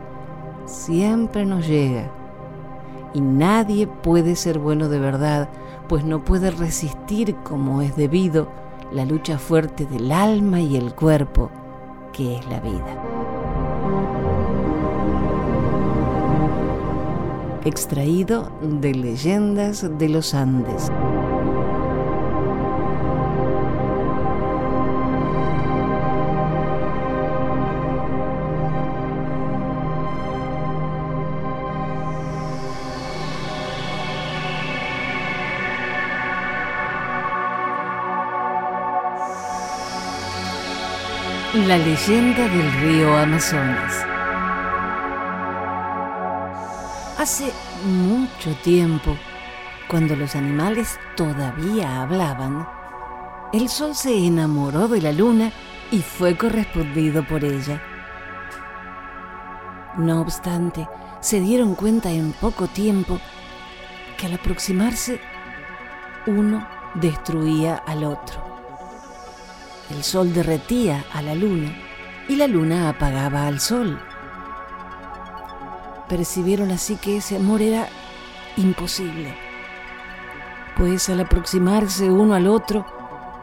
siempre 0.66 1.44
nos 1.44 1.66
llega. 1.66 2.17
Y 3.14 3.20
nadie 3.20 3.86
puede 3.86 4.36
ser 4.36 4.58
bueno 4.58 4.88
de 4.88 4.98
verdad, 4.98 5.48
pues 5.88 6.04
no 6.04 6.24
puede 6.24 6.50
resistir 6.50 7.34
como 7.44 7.82
es 7.82 7.96
debido 7.96 8.48
la 8.92 9.04
lucha 9.04 9.38
fuerte 9.38 9.86
del 9.86 10.12
alma 10.12 10.60
y 10.60 10.76
el 10.76 10.94
cuerpo, 10.94 11.50
que 12.12 12.36
es 12.36 12.46
la 12.48 12.60
vida. 12.60 13.02
Extraído 17.64 18.50
de 18.62 18.94
Leyendas 18.94 19.86
de 19.98 20.08
los 20.08 20.32
Andes. 20.34 20.90
La 41.68 41.76
leyenda 41.76 42.48
del 42.48 42.72
río 42.80 43.14
Amazonas. 43.14 43.92
Hace 47.18 47.52
mucho 47.84 48.54
tiempo, 48.62 49.14
cuando 49.86 50.16
los 50.16 50.34
animales 50.34 50.98
todavía 51.14 52.00
hablaban, 52.00 52.66
el 53.52 53.68
sol 53.68 53.94
se 53.94 54.16
enamoró 54.16 54.88
de 54.88 55.02
la 55.02 55.12
luna 55.12 55.52
y 55.90 55.98
fue 55.98 56.38
correspondido 56.38 57.22
por 57.26 57.44
ella. 57.44 57.82
No 59.98 60.22
obstante, 60.22 60.88
se 61.20 61.38
dieron 61.38 61.74
cuenta 61.74 62.10
en 62.10 62.32
poco 62.32 62.68
tiempo 62.68 63.20
que 64.16 64.24
al 64.24 64.32
aproximarse 64.32 65.20
uno 66.26 66.66
destruía 66.94 67.76
al 67.86 68.04
otro 68.04 68.47
el 69.90 70.04
sol 70.04 70.32
derretía 70.32 71.04
a 71.12 71.22
la 71.22 71.34
luna 71.34 71.74
y 72.28 72.36
la 72.36 72.46
luna 72.46 72.88
apagaba 72.88 73.46
al 73.46 73.60
sol. 73.60 73.98
Percibieron 76.08 76.70
así 76.70 76.96
que 76.96 77.18
ese 77.18 77.36
amor 77.36 77.62
era 77.62 77.88
imposible, 78.56 79.34
pues 80.76 81.08
al 81.08 81.20
aproximarse 81.20 82.10
uno 82.10 82.34
al 82.34 82.46
otro, 82.46 82.84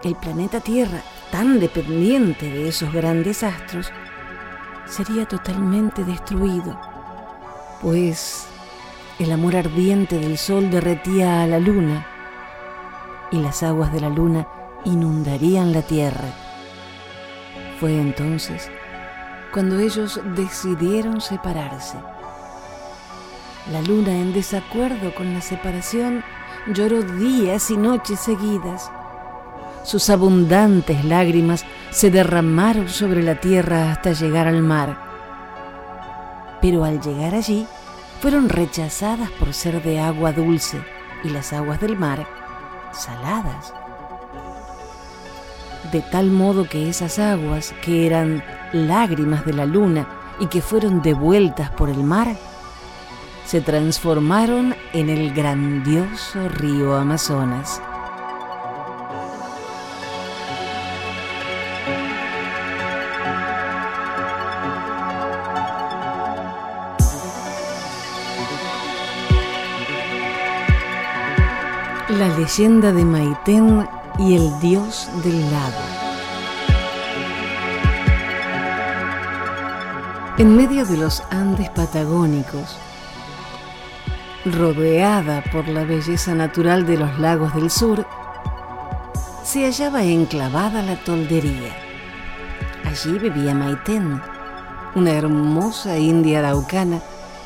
el 0.04 0.16
planeta 0.16 0.60
Tierra, 0.60 1.02
tan 1.32 1.60
dependiente 1.60 2.50
de 2.50 2.68
esos 2.68 2.92
grandes 2.92 3.44
astros, 3.44 3.92
sería 4.86 5.26
totalmente 5.26 6.04
destruido, 6.04 6.80
pues 7.82 8.48
el 9.20 9.32
amor 9.32 9.56
ardiente 9.56 10.20
del 10.20 10.38
sol 10.38 10.70
derretía 10.70 11.42
a 11.42 11.48
la 11.48 11.60
luna 11.60 12.06
y 13.32 13.40
las 13.40 13.64
aguas 13.64 13.92
de 13.94 14.02
la 14.02 14.10
luna 14.10 14.48
inundarían 14.86 15.74
la 15.74 15.82
tierra. 15.82 16.30
Fue 17.80 18.00
entonces 18.00 18.70
cuando 19.52 19.80
ellos 19.80 20.20
decidieron 20.36 21.22
separarse. 21.22 21.98
La 23.72 23.82
luna, 23.82 24.12
en 24.12 24.34
desacuerdo 24.34 25.16
con 25.16 25.34
la 25.34 25.42
separación, 25.42 26.24
lloró 26.68 27.02
días 27.02 27.72
y 27.72 27.78
noches 27.78 28.20
seguidas. 28.20 28.92
Sus 29.84 30.10
abundantes 30.10 31.06
lágrimas 31.06 31.66
se 31.90 32.12
derramaron 32.12 32.90
sobre 32.90 33.24
la 33.24 33.40
tierra 33.40 33.92
hasta 33.92 34.12
llegar 34.12 34.48
al 34.48 34.62
mar. 34.62 34.98
Pero 36.62 36.84
al 36.84 37.00
llegar 37.00 37.34
allí, 37.34 37.66
fueron 38.20 38.50
rechazadas 38.50 39.30
por 39.32 39.54
ser 39.54 39.82
de 39.84 40.00
agua 40.00 40.32
dulce 40.32 40.82
y 41.24 41.30
las 41.30 41.54
aguas 41.54 41.80
del 41.80 41.98
mar 41.98 42.26
saladas. 42.96 43.74
De 45.92 46.02
tal 46.02 46.32
modo 46.32 46.68
que 46.68 46.90
esas 46.90 47.20
aguas, 47.20 47.74
que 47.82 48.06
eran 48.06 48.44
lágrimas 48.74 49.46
de 49.46 49.54
la 49.54 49.66
luna 49.66 50.08
y 50.40 50.48
que 50.48 50.62
fueron 50.62 51.02
devueltas 51.02 51.70
por 51.72 51.90
el 51.90 52.04
mar, 52.04 52.36
se 53.46 53.62
transformaron 53.62 54.76
en 54.94 55.10
el 55.10 55.34
grandioso 55.34 56.50
río 56.50 56.96
Amazonas. 56.96 57.82
La 72.10 72.30
leyenda 72.38 72.92
de 72.92 73.04
Maitén 73.04 73.88
y 74.18 74.36
el 74.36 74.60
dios 74.60 75.10
del 75.24 75.40
lago. 75.52 76.06
En 80.38 80.56
medio 80.56 80.86
de 80.86 80.98
los 80.98 81.24
Andes 81.32 81.70
patagónicos, 81.70 82.78
rodeada 84.46 85.44
por 85.52 85.68
la 85.68 85.84
belleza 85.84 86.36
natural 86.36 86.86
de 86.86 86.98
los 86.98 87.20
lagos 87.20 87.54
del 87.56 87.70
sur, 87.70 88.06
se 89.44 89.66
hallaba 89.66 90.04
enclavada 90.04 90.82
la 90.82 90.96
toldería. 90.98 91.74
Allí 92.84 93.18
vivía 93.18 93.54
Maitén, 93.54 94.22
una 94.96 95.12
hermosa 95.12 95.98
india 95.98 96.40
araucana 96.40 97.02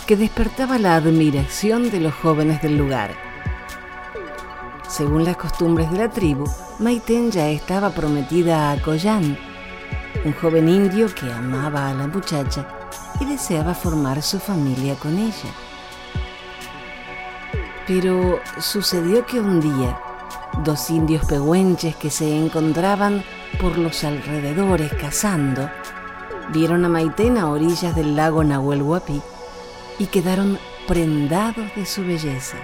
que 0.05 0.15
despertaba 0.15 0.77
la 0.77 0.95
admiración 0.95 1.91
de 1.91 1.99
los 1.99 2.13
jóvenes 2.13 2.61
del 2.61 2.77
lugar. 2.77 3.28
Según 4.89 5.23
las 5.23 5.37
costumbres 5.37 5.91
de 5.91 5.99
la 5.99 6.09
tribu, 6.09 6.45
Maiten 6.79 7.29
ya 7.29 7.47
estaba 7.49 7.91
prometida 7.91 8.71
a 8.71 8.81
Koyan, 8.81 9.37
un 10.25 10.33
joven 10.33 10.67
indio 10.67 11.13
que 11.13 11.31
amaba 11.31 11.89
a 11.89 11.93
la 11.93 12.07
muchacha 12.07 12.67
y 13.19 13.25
deseaba 13.25 13.75
formar 13.75 14.23
su 14.23 14.39
familia 14.39 14.95
con 14.95 15.15
ella. 15.19 15.51
Pero 17.85 18.39
sucedió 18.57 19.27
que 19.27 19.39
un 19.39 19.61
día, 19.61 20.01
dos 20.63 20.89
indios 20.89 21.23
pehuenches 21.25 21.95
que 21.95 22.09
se 22.09 22.35
encontraban 22.35 23.23
por 23.61 23.77
los 23.77 24.03
alrededores 24.03 24.91
cazando, 24.93 25.69
vieron 26.51 26.83
a 26.83 26.89
Maiten 26.89 27.37
a 27.37 27.51
orillas 27.51 27.95
del 27.95 28.15
lago 28.15 28.43
Nahuel 28.43 28.81
Huapi 28.81 29.21
y 29.99 30.07
quedaron 30.07 30.57
prendados 30.87 31.75
de 31.75 31.85
su 31.85 32.01
belleza. 32.01 32.57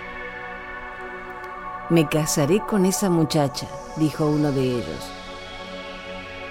Me 1.89 2.09
casaré 2.09 2.61
con 2.61 2.83
esa 2.87 3.11
muchacha, 3.11 3.67
dijo 3.95 4.25
uno 4.25 4.51
de 4.51 4.63
ellos. 4.63 5.11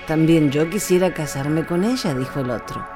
También 0.06 0.52
yo 0.52 0.70
quisiera 0.70 1.12
casarme 1.12 1.66
con 1.66 1.82
ella, 1.82 2.14
dijo 2.14 2.38
el 2.38 2.50
otro. 2.50 2.86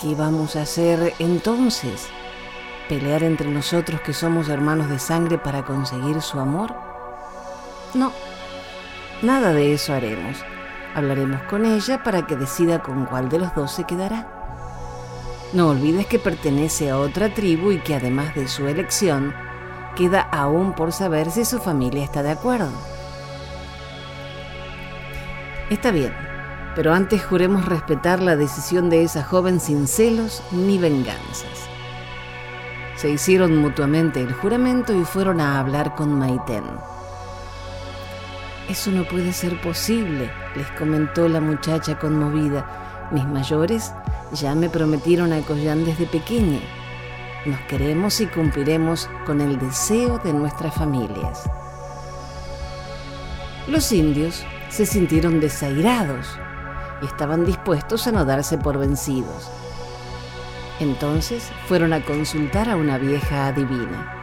¿Qué 0.00 0.16
vamos 0.16 0.56
a 0.56 0.62
hacer 0.62 1.14
entonces? 1.20 2.08
¿Pelear 2.88 3.22
entre 3.22 3.48
nosotros 3.48 4.00
que 4.00 4.12
somos 4.12 4.48
hermanos 4.48 4.88
de 4.88 4.98
sangre 4.98 5.38
para 5.38 5.64
conseguir 5.64 6.20
su 6.20 6.40
amor? 6.40 6.74
No, 7.94 8.10
nada 9.22 9.52
de 9.52 9.74
eso 9.74 9.92
haremos. 9.92 10.38
Hablaremos 10.96 11.42
con 11.42 11.64
ella 11.64 12.02
para 12.02 12.26
que 12.26 12.34
decida 12.34 12.82
con 12.82 13.06
cuál 13.06 13.28
de 13.28 13.38
los 13.38 13.54
dos 13.54 13.70
se 13.70 13.84
quedará. 13.84 14.26
No 15.52 15.68
olvides 15.68 16.06
que 16.06 16.18
pertenece 16.18 16.90
a 16.90 16.98
otra 16.98 17.32
tribu 17.32 17.70
y 17.70 17.78
que 17.78 17.94
además 17.94 18.34
de 18.34 18.48
su 18.48 18.66
elección, 18.66 19.32
queda 19.94 20.20
aún 20.20 20.72
por 20.72 20.92
saber 20.92 21.30
si 21.30 21.44
su 21.44 21.58
familia 21.58 22.04
está 22.04 22.22
de 22.22 22.30
acuerdo. 22.30 22.70
Está 25.70 25.90
bien, 25.90 26.12
pero 26.74 26.92
antes 26.92 27.24
juremos 27.24 27.64
respetar 27.64 28.20
la 28.20 28.36
decisión 28.36 28.90
de 28.90 29.02
esa 29.04 29.22
joven 29.22 29.60
sin 29.60 29.86
celos 29.86 30.42
ni 30.50 30.78
venganzas. 30.78 31.68
Se 32.96 33.10
hicieron 33.10 33.56
mutuamente 33.56 34.20
el 34.20 34.32
juramento 34.32 34.94
y 34.94 35.04
fueron 35.04 35.40
a 35.40 35.58
hablar 35.58 35.94
con 35.94 36.18
Maiten. 36.18 36.64
Eso 38.68 38.90
no 38.90 39.04
puede 39.04 39.32
ser 39.32 39.60
posible, 39.60 40.30
les 40.54 40.70
comentó 40.72 41.28
la 41.28 41.40
muchacha 41.40 41.98
conmovida. 41.98 43.08
Mis 43.10 43.24
mayores 43.24 43.92
ya 44.32 44.54
me 44.54 44.68
prometieron 44.68 45.32
a 45.32 45.40
Collán 45.40 45.84
desde 45.84 46.06
pequeña 46.06 46.60
nos 47.44 47.60
queremos 47.62 48.20
y 48.20 48.26
cumpliremos 48.26 49.10
con 49.26 49.40
el 49.40 49.58
deseo 49.58 50.18
de 50.18 50.32
nuestras 50.32 50.74
familias. 50.74 51.48
Los 53.66 53.90
indios 53.92 54.44
se 54.68 54.86
sintieron 54.86 55.40
desairados 55.40 56.38
y 57.00 57.06
estaban 57.06 57.44
dispuestos 57.44 58.06
a 58.06 58.12
no 58.12 58.24
darse 58.24 58.58
por 58.58 58.78
vencidos. 58.78 59.50
Entonces 60.80 61.50
fueron 61.66 61.92
a 61.92 62.04
consultar 62.04 62.68
a 62.68 62.76
una 62.76 62.98
vieja 62.98 63.48
adivina. 63.48 64.18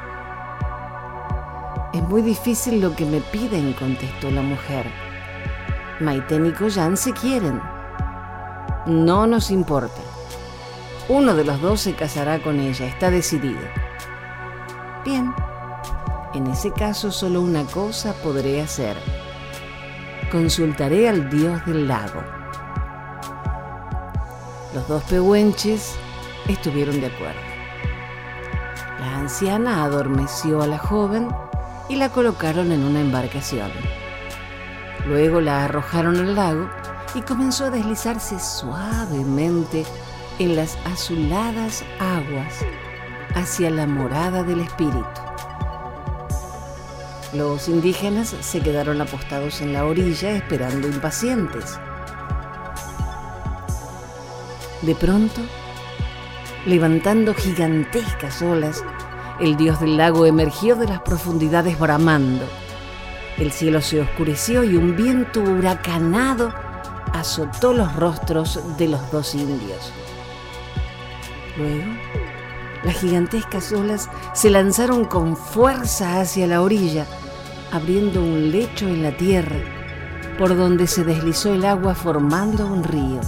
Es 1.94 2.04
muy 2.04 2.22
difícil 2.22 2.80
lo 2.80 2.96
que 2.96 3.06
me 3.06 3.20
piden, 3.20 3.74
contestó 3.74 4.32
la 4.32 4.42
mujer. 4.42 4.86
Maiten 6.00 6.46
y 6.46 6.52
Collán 6.52 6.96
se 6.96 7.14
quieren. 7.14 7.62
No 8.86 9.28
nos 9.28 9.52
importa. 9.52 10.09
Uno 11.10 11.34
de 11.34 11.44
los 11.44 11.60
dos 11.60 11.82
se 11.82 11.96
casará 11.96 12.38
con 12.38 12.60
ella, 12.60 12.86
está 12.86 13.10
decidido. 13.10 13.60
Bien, 15.04 15.34
en 16.36 16.46
ese 16.46 16.72
caso 16.72 17.12
solo 17.12 17.42
una 17.42 17.64
cosa 17.64 18.14
podré 18.22 18.62
hacer. 18.62 18.96
Consultaré 20.32 21.10
al 21.10 21.28
dios 21.32 21.66
del 21.66 21.88
lago. 21.88 22.22
Los 24.76 24.88
dos 24.88 25.02
pehuenches 25.06 25.96
estuvieron 26.48 27.02
de 27.02 27.08
acuerdo. 27.08 27.42
La 29.00 29.18
anciana 29.18 29.84
adormeció 29.86 30.62
a 30.62 30.68
la 30.68 30.78
joven 30.78 31.28
y 31.90 31.96
la 31.96 32.10
colocaron 32.10 32.72
en 32.72 32.84
una 32.84 33.02
embarcación. 33.02 33.72
Luego 35.08 35.42
la 35.42 35.66
arrojaron 35.66 36.18
al 36.18 36.36
lago 36.36 36.70
y 37.16 37.24
comenzó 37.24 37.66
a 37.66 37.70
deslizarse 37.72 38.40
suavemente 38.40 39.86
en 40.40 40.56
las 40.56 40.78
azuladas 40.86 41.84
aguas 42.00 42.66
hacia 43.36 43.70
la 43.70 43.86
morada 43.86 44.44
del 44.44 44.62
espíritu. 44.62 45.06
Los 47.34 47.68
indígenas 47.68 48.36
se 48.40 48.62
quedaron 48.62 49.02
apostados 49.02 49.62
en 49.62 49.74
la 49.74 49.86
orilla 49.86 50.32
esperando 50.32 50.88
impacientes. 50.88 51.78
De 54.82 54.96
pronto, 54.96 55.42
levantando 56.66 57.34
gigantescas 57.34 58.42
olas, 58.42 58.84
el 59.42 59.58
dios 59.58 59.82
del 59.82 59.98
lago 59.98 60.26
emergió 60.26 60.76
de 60.76 60.88
las 60.88 61.02
profundidades 61.02 61.78
bramando. 61.78 62.46
El 63.38 63.52
cielo 63.52 63.82
se 63.82 64.02
oscureció 64.02 64.64
y 64.64 64.76
un 64.76 64.96
viento 64.96 65.42
huracanado 65.42 66.54
azotó 67.14 67.74
los 67.74 67.94
rostros 67.96 68.60
de 68.78 68.88
los 68.88 69.12
dos 69.12 69.36
indios. 69.36 69.92
Luego, 71.60 71.92
las 72.84 72.96
gigantescas 72.96 73.74
olas 73.74 74.10
se 74.34 74.50
lanzaron 74.50 75.04
con 75.04 75.36
fuerza 75.36 76.22
hacia 76.22 76.48
la 76.48 76.62
orilla, 76.62 77.06
abriendo 77.74 78.22
un 78.22 78.50
lecho 78.50 78.88
en 78.88 79.04
la 79.04 79.16
tierra, 79.18 79.58
por 80.38 80.56
donde 80.56 80.88
se 80.88 81.04
deslizó 81.04 81.54
el 81.54 81.66
agua 81.66 81.96
formando 81.96 82.66
un 82.66 82.86
río. 82.86 83.20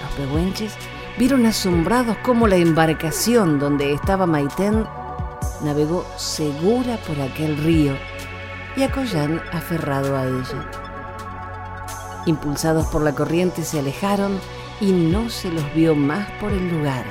Los 0.00 0.12
pehuenches 0.16 0.72
vieron 1.18 1.44
asombrados 1.44 2.16
cómo 2.22 2.48
la 2.48 2.56
embarcación 2.56 3.58
donde 3.58 3.92
estaba 3.92 4.24
Maitén 4.24 4.86
navegó 5.62 6.06
segura 6.16 6.96
por 7.06 7.20
aquel 7.20 7.58
río 7.58 7.94
y 8.76 8.82
Acollán 8.82 9.42
aferrado 9.52 10.16
a 10.16 10.24
ella. 10.24 10.70
Impulsados 12.24 12.86
por 12.86 13.02
la 13.02 13.14
corriente 13.14 13.62
se 13.62 13.78
alejaron 13.78 14.40
y 14.80 14.92
no 14.92 15.28
se 15.28 15.50
los 15.50 15.74
vio 15.74 15.94
más 15.94 16.30
por 16.40 16.52
el 16.52 16.70
lugar. 16.70 17.04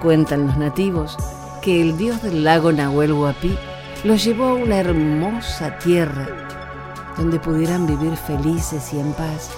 Cuentan 0.00 0.46
los 0.46 0.56
nativos 0.56 1.16
que 1.62 1.80
el 1.80 1.96
dios 1.96 2.22
del 2.22 2.44
lago 2.44 2.72
Nahuel 2.72 3.12
Huapi 3.12 3.56
los 4.04 4.24
llevó 4.24 4.46
a 4.46 4.54
una 4.54 4.78
hermosa 4.78 5.78
tierra 5.78 6.26
donde 7.16 7.38
pudieran 7.38 7.86
vivir 7.86 8.16
felices 8.16 8.92
y 8.92 8.98
en 8.98 9.12
paz 9.12 9.50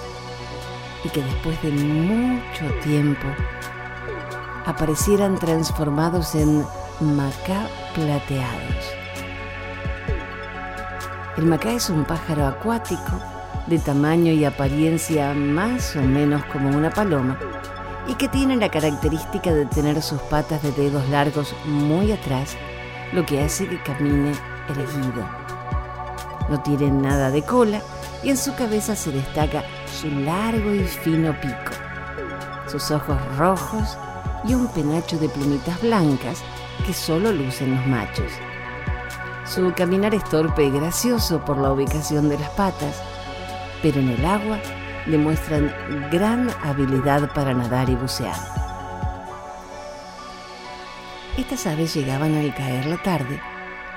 y 1.03 1.09
que 1.09 1.21
después 1.21 1.61
de 1.61 1.71
mucho 1.71 2.65
tiempo 2.83 3.27
aparecieran 4.65 5.37
transformados 5.37 6.35
en 6.35 6.65
macá 6.99 7.67
plateados. 7.93 8.95
El 11.37 11.45
macá 11.45 11.73
es 11.73 11.89
un 11.89 12.05
pájaro 12.05 12.45
acuático 12.45 13.32
de 13.67 13.79
tamaño 13.79 14.31
y 14.33 14.45
apariencia 14.45 15.33
más 15.33 15.95
o 15.95 16.01
menos 16.01 16.43
como 16.45 16.69
una 16.69 16.89
paloma 16.89 17.37
y 18.07 18.15
que 18.15 18.27
tiene 18.27 18.57
la 18.57 18.69
característica 18.69 19.53
de 19.53 19.65
tener 19.65 20.01
sus 20.01 20.21
patas 20.23 20.61
de 20.61 20.71
dedos 20.71 21.07
largos 21.09 21.55
muy 21.65 22.11
atrás, 22.11 22.55
lo 23.13 23.25
que 23.25 23.41
hace 23.41 23.67
que 23.67 23.81
camine 23.81 24.33
erguido. 24.67 25.25
No 26.49 26.61
tiene 26.61 26.91
nada 26.91 27.31
de 27.31 27.41
cola 27.43 27.81
y 28.23 28.29
en 28.29 28.37
su 28.37 28.53
cabeza 28.55 28.95
se 28.95 29.11
destaca 29.11 29.63
su 29.85 30.09
largo 30.09 30.73
y 30.73 30.83
fino 30.83 31.39
pico, 31.39 31.73
sus 32.67 32.91
ojos 32.91 33.17
rojos 33.37 33.97
y 34.45 34.53
un 34.53 34.67
penacho 34.67 35.17
de 35.17 35.29
plumitas 35.29 35.81
blancas 35.81 36.43
que 36.85 36.93
solo 36.93 37.31
lucen 37.31 37.75
los 37.75 37.85
machos. 37.87 38.31
Su 39.45 39.73
caminar 39.73 40.13
es 40.13 40.23
torpe 40.25 40.65
y 40.65 40.71
gracioso 40.71 41.43
por 41.43 41.57
la 41.57 41.71
ubicación 41.71 42.29
de 42.29 42.39
las 42.39 42.49
patas, 42.51 43.01
pero 43.83 43.99
en 43.99 44.09
el 44.09 44.25
agua 44.25 44.57
demuestran 45.05 45.71
gran 46.09 46.49
habilidad 46.63 47.31
para 47.33 47.53
nadar 47.53 47.89
y 47.89 47.95
bucear. 47.95 48.35
Estas 51.37 51.67
aves 51.67 51.93
llegaban 51.93 52.35
al 52.35 52.55
caer 52.55 52.85
la 52.85 52.97
tarde 53.03 53.39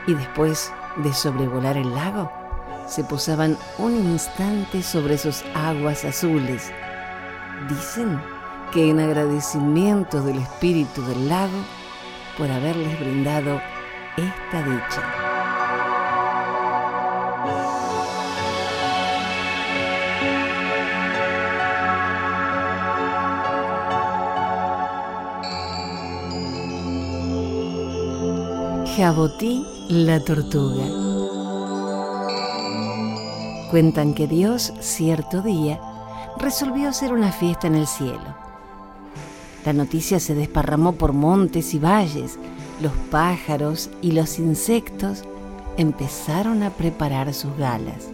y 0.07 0.15
después 0.15 0.73
de 0.97 1.13
sobrevolar 1.13 1.77
el 1.77 1.95
lago, 1.95 2.31
se 2.87 3.05
posaban 3.05 3.57
un 3.79 3.95
instante 3.95 4.83
sobre 4.83 5.19
sus 5.19 5.45
aguas 5.55 6.05
azules. 6.05 6.73
Dicen 7.69 8.21
que 8.73 8.91
en 8.91 9.01
agradecimiento 9.01 10.23
del 10.23 10.39
espíritu 10.39 11.03
del 11.03 11.29
lago 11.29 11.65
por 12.39 12.51
haberles 12.51 12.99
brindado 12.99 13.61
esta 14.17 14.63
dicha. 14.63 15.26
Jabotí 28.97 29.63
la 29.91 30.21
tortuga. 30.21 30.87
Cuentan 33.71 34.15
que 34.15 34.27
Dios 34.27 34.73
cierto 34.81 35.43
día 35.43 35.79
resolvió 36.39 36.89
hacer 36.89 37.13
una 37.13 37.31
fiesta 37.31 37.67
en 37.67 37.75
el 37.75 37.87
cielo. 37.87 38.25
La 39.67 39.75
noticia 39.75 40.19
se 40.19 40.35
desparramó 40.35 40.93
por 40.93 41.13
montes 41.13 41.75
y 41.75 41.79
valles. 41.79 42.39
Los 42.81 42.93
pájaros 43.11 43.91
y 44.01 44.13
los 44.13 44.39
insectos 44.39 45.25
empezaron 45.77 46.63
a 46.63 46.71
preparar 46.71 47.35
sus 47.35 47.55
galas. 47.59 48.09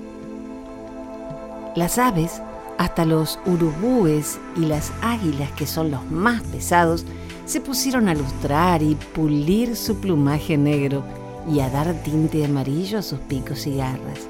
Las 1.76 1.96
aves, 1.96 2.42
hasta 2.76 3.04
los 3.04 3.38
urubúes 3.46 4.40
y 4.56 4.62
las 4.62 4.90
águilas, 5.00 5.52
que 5.52 5.68
son 5.68 5.92
los 5.92 6.04
más 6.10 6.42
pesados, 6.42 7.06
se 7.44 7.60
pusieron 7.60 8.08
a 8.08 8.14
lustrar 8.14 8.82
y 8.82 8.94
pulir 8.94 9.76
su 9.76 9.96
plumaje 9.96 10.56
negro 10.56 11.04
y 11.50 11.60
a 11.60 11.70
dar 11.70 11.92
tinte 12.02 12.44
amarillo 12.44 12.98
a 12.98 13.02
sus 13.02 13.18
picos 13.20 13.66
y 13.66 13.76
garras. 13.76 14.28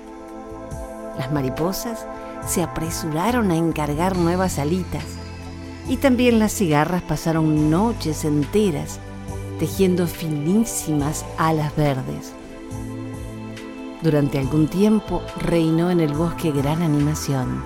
Las 1.19 1.31
mariposas 1.31 2.07
se 2.47 2.63
apresuraron 2.63 3.51
a 3.51 3.57
encargar 3.57 4.17
nuevas 4.17 4.59
alitas 4.59 5.05
y 5.89 5.97
también 5.97 6.39
las 6.39 6.53
cigarras 6.53 7.03
pasaron 7.03 7.71
noches 7.71 8.25
enteras 8.25 8.99
tejiendo 9.59 10.07
finísimas 10.07 11.25
alas 11.39 11.75
verdes. 11.77 12.33
Durante 14.03 14.39
algún 14.39 14.67
tiempo 14.67 15.23
reinó 15.39 15.91
en 15.91 16.01
el 16.01 16.15
bosque 16.15 16.51
gran 16.51 16.83
animación, 16.83 17.63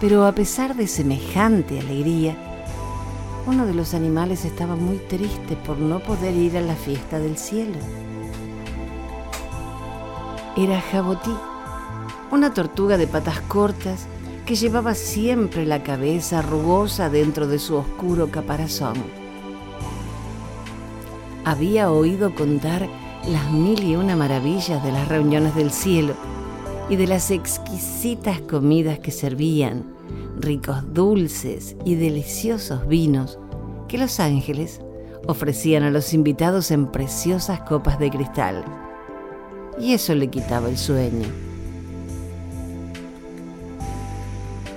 pero 0.00 0.26
a 0.26 0.32
pesar 0.32 0.74
de 0.74 0.86
semejante 0.86 1.80
alegría, 1.80 2.36
uno 3.50 3.66
de 3.66 3.74
los 3.74 3.94
animales 3.94 4.44
estaba 4.44 4.76
muy 4.76 4.98
triste 4.98 5.56
por 5.56 5.76
no 5.76 5.98
poder 5.98 6.36
ir 6.36 6.56
a 6.56 6.60
la 6.60 6.76
fiesta 6.76 7.18
del 7.18 7.36
cielo. 7.36 7.78
Era 10.56 10.80
Jabotí, 10.80 11.34
una 12.30 12.54
tortuga 12.54 12.96
de 12.96 13.08
patas 13.08 13.40
cortas 13.40 14.06
que 14.46 14.54
llevaba 14.54 14.94
siempre 14.94 15.66
la 15.66 15.82
cabeza 15.82 16.42
rugosa 16.42 17.10
dentro 17.10 17.48
de 17.48 17.58
su 17.58 17.74
oscuro 17.74 18.30
caparazón. 18.30 18.94
Había 21.44 21.90
oído 21.90 22.36
contar 22.36 22.88
las 23.26 23.50
mil 23.50 23.82
y 23.82 23.96
una 23.96 24.14
maravillas 24.14 24.80
de 24.84 24.92
las 24.92 25.08
reuniones 25.08 25.56
del 25.56 25.72
cielo 25.72 26.14
y 26.88 26.94
de 26.94 27.08
las 27.08 27.32
exquisitas 27.32 28.40
comidas 28.42 29.00
que 29.00 29.10
servían 29.10 29.99
ricos 30.38 30.92
dulces 30.92 31.76
y 31.84 31.94
deliciosos 31.94 32.86
vinos 32.86 33.38
que 33.88 33.98
los 33.98 34.20
ángeles 34.20 34.80
ofrecían 35.26 35.82
a 35.82 35.90
los 35.90 36.14
invitados 36.14 36.70
en 36.70 36.90
preciosas 36.90 37.60
copas 37.60 37.98
de 37.98 38.10
cristal. 38.10 38.64
Y 39.78 39.92
eso 39.92 40.14
le 40.14 40.28
quitaba 40.28 40.68
el 40.68 40.78
sueño. 40.78 41.26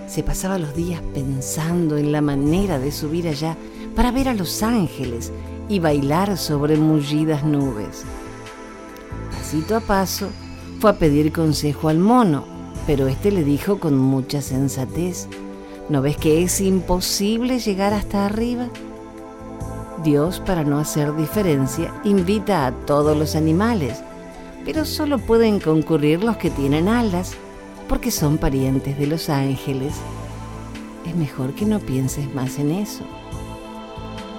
Se 0.07 0.23
pasaba 0.23 0.59
los 0.59 0.75
días 0.75 1.01
pensando 1.13 1.97
en 1.97 2.11
la 2.11 2.21
manera 2.21 2.77
de 2.77 2.91
subir 2.91 3.27
allá 3.27 3.57
para 3.95 4.11
ver 4.11 4.29
a 4.29 4.33
los 4.33 4.61
ángeles 4.61 5.31
y 5.69 5.79
bailar 5.79 6.37
sobre 6.37 6.77
mullidas 6.77 7.43
nubes. 7.43 8.03
Pasito 9.31 9.75
a 9.75 9.79
paso 9.79 10.29
fue 10.79 10.91
a 10.91 10.97
pedir 10.99 11.31
consejo 11.31 11.89
al 11.89 11.97
mono, 11.97 12.52
pero 12.85 13.07
este 13.07 13.31
le 13.31 13.43
dijo 13.43 13.79
con 13.79 13.97
mucha 13.97 14.41
sensatez, 14.41 15.27
¿No 15.89 16.01
ves 16.01 16.15
que 16.15 16.43
es 16.43 16.61
imposible 16.61 17.59
llegar 17.59 17.93
hasta 17.93 18.25
arriba? 18.25 18.69
Dios, 20.01 20.39
para 20.39 20.63
no 20.63 20.79
hacer 20.79 21.13
diferencia, 21.15 21.93
invita 22.05 22.65
a 22.65 22.71
todos 22.71 23.17
los 23.17 23.35
animales, 23.35 24.01
pero 24.63 24.85
solo 24.85 25.17
pueden 25.17 25.59
concurrir 25.59 26.23
los 26.23 26.37
que 26.37 26.49
tienen 26.49 26.87
alas, 26.87 27.33
porque 27.89 28.11
son 28.11 28.37
parientes 28.37 28.97
de 28.97 29.07
los 29.07 29.29
ángeles. 29.29 29.93
Es 31.05 31.15
mejor 31.15 31.53
que 31.53 31.65
no 31.65 31.79
pienses 31.79 32.33
más 32.33 32.59
en 32.59 32.71
eso. 32.71 33.03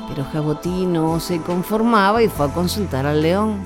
Pero 0.09 0.25
Jabotí 0.25 0.87
no 0.87 1.21
se 1.21 1.41
conformaba 1.41 2.23
y 2.23 2.29
fue 2.29 2.47
a 2.47 2.55
consultar 2.55 3.05
al 3.05 3.21
león. 3.21 3.59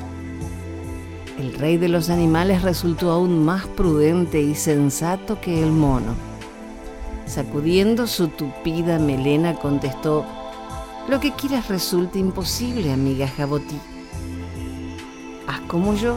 El 1.39 1.55
rey 1.55 1.77
de 1.77 1.89
los 1.89 2.11
animales 2.11 2.63
resultó 2.63 3.13
aún 3.13 3.45
más 3.45 3.65
prudente 3.67 4.43
y 4.43 4.57
sensato 4.57 5.41
que 5.41 5.63
el 5.63 5.71
mono 5.71 6.17
Sacudiendo 7.27 8.07
su 8.07 8.29
tupida 8.29 8.99
melena 8.99 9.55
contestó, 9.55 10.25
Lo 11.09 11.21
que 11.21 11.33
quieras 11.33 11.69
resulta 11.69 12.19
imposible, 12.19 12.91
amiga 12.91 13.29
Jabotí. 13.29 13.79
Haz 15.47 15.61
como 15.69 15.95
yo, 15.95 16.17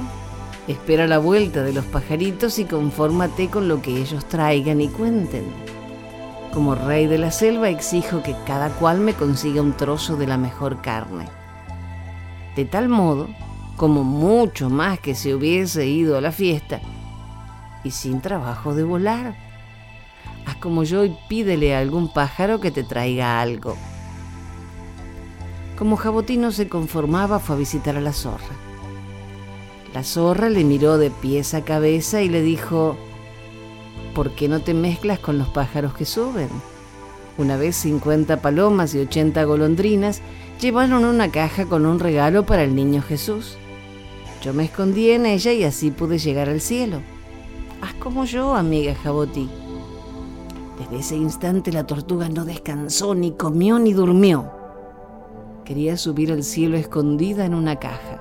espera 0.68 1.08
la 1.08 1.20
vuelta 1.20 1.64
de 1.64 1.74
los 1.74 1.86
pajaritos 1.86 2.58
y 2.60 2.66
confórmate 2.66 3.50
con 3.50 3.68
lo 3.68 3.82
que 3.82 4.02
ellos 4.02 4.26
traigan 4.26 4.80
y 4.80 4.88
cuenten. 4.88 5.44
Como 6.54 6.76
rey 6.76 7.08
de 7.08 7.18
la 7.18 7.30
selva 7.30 7.70
exijo 7.70 8.24
que 8.24 8.36
cada 8.48 8.70
cual 8.70 9.00
me 9.02 9.14
consiga 9.14 9.62
un 9.62 9.74
trozo 9.74 10.16
de 10.16 10.28
la 10.28 10.38
mejor 10.38 10.82
carne. 10.82 11.28
De 12.56 12.64
tal 12.64 12.88
modo, 12.88 13.28
como 13.82 14.04
mucho 14.04 14.70
más 14.70 15.00
que 15.00 15.16
se 15.16 15.34
hubiese 15.34 15.88
ido 15.88 16.16
a 16.16 16.22
la 16.22 16.32
fiesta, 16.32 16.80
y 17.84 17.90
sin 17.90 18.22
trabajo 18.22 18.76
de 18.76 18.84
volar 18.84 19.36
haz 20.46 20.56
como 20.58 20.84
yo 20.84 21.04
y 21.04 21.18
pídele 21.28 21.76
a 21.76 21.80
algún 21.80 22.14
pájaro 22.14 22.60
que 22.60 22.70
te 22.70 22.84
traiga 22.84 23.42
algo. 23.42 23.76
Como 25.80 25.98
Jabotí 25.98 26.38
no 26.38 26.52
se 26.52 26.70
conformaba, 26.70 27.40
fue 27.40 27.56
a 27.56 27.58
visitar 27.58 27.98
a 27.98 28.02
la 28.02 28.14
zorra. 28.14 28.54
La 29.96 30.04
zorra 30.04 30.50
le 30.50 30.64
miró 30.64 31.00
de 31.00 31.10
pies 31.10 31.56
a 31.56 31.64
cabeza 31.64 32.22
y 32.22 32.30
le 32.30 32.44
dijo, 32.44 32.98
¿por 34.14 34.30
qué 34.36 34.48
no 34.48 34.62
te 34.62 34.76
mezclas 34.76 35.18
con 35.18 35.40
los 35.40 35.48
pájaros 35.48 35.96
que 35.96 36.06
suben? 36.06 36.50
Una 37.36 37.58
vez 37.58 37.78
50 37.78 38.44
palomas 38.44 38.94
y 38.94 39.00
80 39.00 39.44
golondrinas 39.46 40.22
llevaron 40.60 41.04
una 41.04 41.32
caja 41.32 41.66
con 41.66 41.88
un 41.88 42.00
regalo 42.00 42.46
para 42.46 42.62
el 42.62 42.76
niño 42.76 43.02
Jesús. 43.02 43.58
Yo 44.42 44.54
me 44.54 44.64
escondí 44.64 45.12
en 45.12 45.28
ella 45.28 45.54
y 45.54 45.64
así 45.64 45.92
pude 45.92 46.18
llegar 46.18 46.50
al 46.50 46.62
cielo. 46.62 47.02
Haz 47.82 47.94
como 47.96 48.26
yo, 48.26 48.56
amiga 48.56 48.96
Jabotí. 48.96 49.48
Desde 50.80 50.98
ese 50.98 51.16
instante 51.16 51.72
la 51.72 51.86
tortuga 51.86 52.28
no 52.28 52.44
descansó, 52.44 53.14
ni 53.14 53.32
comió, 53.32 53.78
ni 53.78 53.94
durmió. 53.94 54.52
Quería 55.64 55.96
subir 55.96 56.32
al 56.32 56.44
cielo 56.44 56.76
escondida 56.76 57.46
en 57.46 57.54
una 57.54 57.76
caja. 57.76 58.20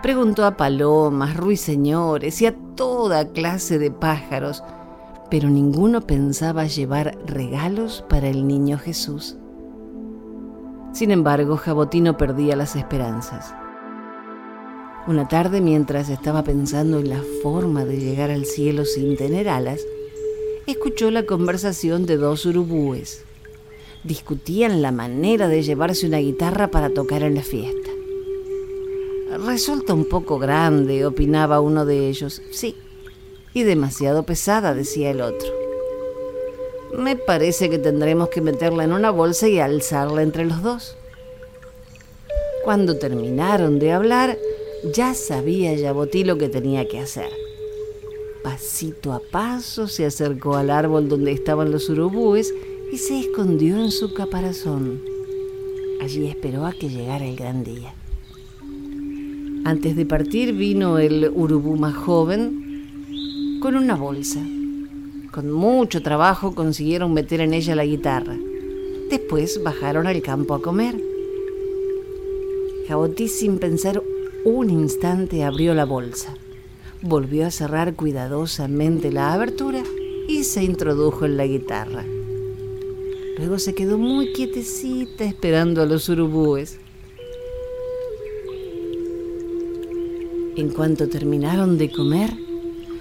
Preguntó 0.00 0.44
a 0.46 0.56
palomas, 0.56 1.36
ruiseñores 1.36 2.40
y 2.40 2.46
a 2.46 2.54
toda 2.76 3.32
clase 3.32 3.80
de 3.80 3.90
pájaros, 3.90 4.62
pero 5.28 5.50
ninguno 5.50 6.02
pensaba 6.02 6.66
llevar 6.66 7.18
regalos 7.26 8.04
para 8.08 8.28
el 8.28 8.46
niño 8.46 8.78
Jesús. 8.78 9.36
Sin 10.92 11.10
embargo, 11.10 11.56
Jabotino 11.56 12.16
perdía 12.16 12.54
las 12.54 12.76
esperanzas. 12.76 13.54
Una 15.06 15.28
tarde, 15.28 15.60
mientras 15.60 16.08
estaba 16.08 16.44
pensando 16.44 16.98
en 16.98 17.10
la 17.10 17.22
forma 17.42 17.84
de 17.84 17.98
llegar 17.98 18.30
al 18.30 18.46
cielo 18.46 18.86
sin 18.86 19.18
tener 19.18 19.50
alas, 19.50 19.86
escuchó 20.66 21.10
la 21.10 21.26
conversación 21.26 22.06
de 22.06 22.16
dos 22.16 22.46
urubúes. 22.46 23.22
Discutían 24.02 24.80
la 24.80 24.92
manera 24.92 25.48
de 25.48 25.62
llevarse 25.62 26.06
una 26.06 26.18
guitarra 26.18 26.68
para 26.68 26.88
tocar 26.88 27.22
en 27.22 27.34
la 27.34 27.42
fiesta. 27.42 27.90
Resulta 29.44 29.92
un 29.92 30.08
poco 30.08 30.38
grande, 30.38 31.04
opinaba 31.04 31.60
uno 31.60 31.84
de 31.84 32.08
ellos. 32.08 32.40
Sí, 32.50 32.74
y 33.52 33.62
demasiado 33.62 34.22
pesada, 34.22 34.72
decía 34.72 35.10
el 35.10 35.20
otro. 35.20 35.52
Me 36.96 37.16
parece 37.16 37.68
que 37.68 37.78
tendremos 37.78 38.30
que 38.30 38.40
meterla 38.40 38.84
en 38.84 38.92
una 38.92 39.10
bolsa 39.10 39.48
y 39.48 39.58
alzarla 39.58 40.22
entre 40.22 40.46
los 40.46 40.62
dos. 40.62 40.96
Cuando 42.64 42.96
terminaron 42.96 43.78
de 43.78 43.92
hablar, 43.92 44.38
ya 44.92 45.14
sabía 45.14 45.74
Yabotí 45.74 46.24
lo 46.24 46.36
que 46.36 46.48
tenía 46.48 46.86
que 46.88 47.00
hacer. 47.00 47.30
Pasito 48.42 49.12
a 49.12 49.20
paso 49.20 49.88
se 49.88 50.04
acercó 50.04 50.56
al 50.56 50.70
árbol 50.70 51.08
donde 51.08 51.32
estaban 51.32 51.70
los 51.70 51.88
urubúes 51.88 52.52
y 52.92 52.98
se 52.98 53.20
escondió 53.20 53.82
en 53.82 53.90
su 53.90 54.12
caparazón. 54.12 55.00
Allí 56.00 56.26
esperó 56.26 56.66
a 56.66 56.72
que 56.72 56.90
llegara 56.90 57.24
el 57.24 57.36
gran 57.36 57.64
día. 57.64 57.94
Antes 59.64 59.96
de 59.96 60.04
partir 60.04 60.52
vino 60.52 60.98
el 60.98 61.30
urubú 61.34 61.76
más 61.76 61.94
joven 61.94 63.58
con 63.62 63.76
una 63.76 63.94
bolsa. 63.94 64.40
Con 65.32 65.50
mucho 65.50 66.02
trabajo 66.02 66.54
consiguieron 66.54 67.14
meter 67.14 67.40
en 67.40 67.54
ella 67.54 67.74
la 67.74 67.86
guitarra. 67.86 68.36
Después 69.08 69.62
bajaron 69.64 70.06
al 70.06 70.20
campo 70.20 70.54
a 70.54 70.60
comer. 70.60 71.00
Jabotí 72.86 73.28
sin 73.28 73.58
pensar 73.58 74.02
un 74.44 74.68
instante 74.68 75.42
abrió 75.42 75.74
la 75.74 75.86
bolsa, 75.86 76.34
volvió 77.00 77.46
a 77.46 77.50
cerrar 77.50 77.94
cuidadosamente 77.94 79.10
la 79.10 79.32
abertura 79.32 79.82
y 80.28 80.44
se 80.44 80.62
introdujo 80.62 81.24
en 81.24 81.38
la 81.38 81.46
guitarra. 81.46 82.04
Luego 83.38 83.58
se 83.58 83.74
quedó 83.74 83.96
muy 83.96 84.32
quietecita 84.32 85.24
esperando 85.24 85.80
a 85.82 85.86
los 85.86 86.08
urubúes. 86.10 86.78
En 90.56 90.68
cuanto 90.68 91.08
terminaron 91.08 91.78
de 91.78 91.90
comer, 91.90 92.30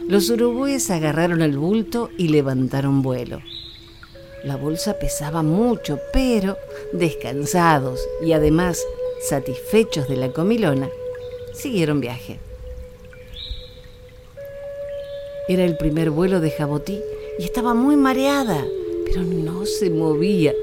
los 0.07 0.29
urubúes 0.29 0.89
agarraron 0.89 1.41
el 1.41 1.57
bulto 1.57 2.09
y 2.17 2.29
levantaron 2.29 3.01
vuelo. 3.01 3.41
La 4.45 4.55
bolsa 4.55 4.97
pesaba 4.97 5.43
mucho, 5.43 5.99
pero 6.13 6.57
descansados 6.93 7.99
y 8.25 8.31
además 8.31 8.81
satisfechos 9.29 10.07
de 10.07 10.17
la 10.17 10.31
comilona, 10.31 10.89
siguieron 11.53 12.01
viaje. 12.01 12.39
Era 15.47 15.65
el 15.65 15.77
primer 15.77 16.09
vuelo 16.09 16.39
de 16.39 16.51
Jabotí 16.51 16.99
y 17.37 17.43
estaba 17.43 17.73
muy 17.73 17.95
mareada, 17.95 18.65
pero 19.05 19.23
no 19.23 19.65
se 19.65 19.89
movía, 19.89 20.53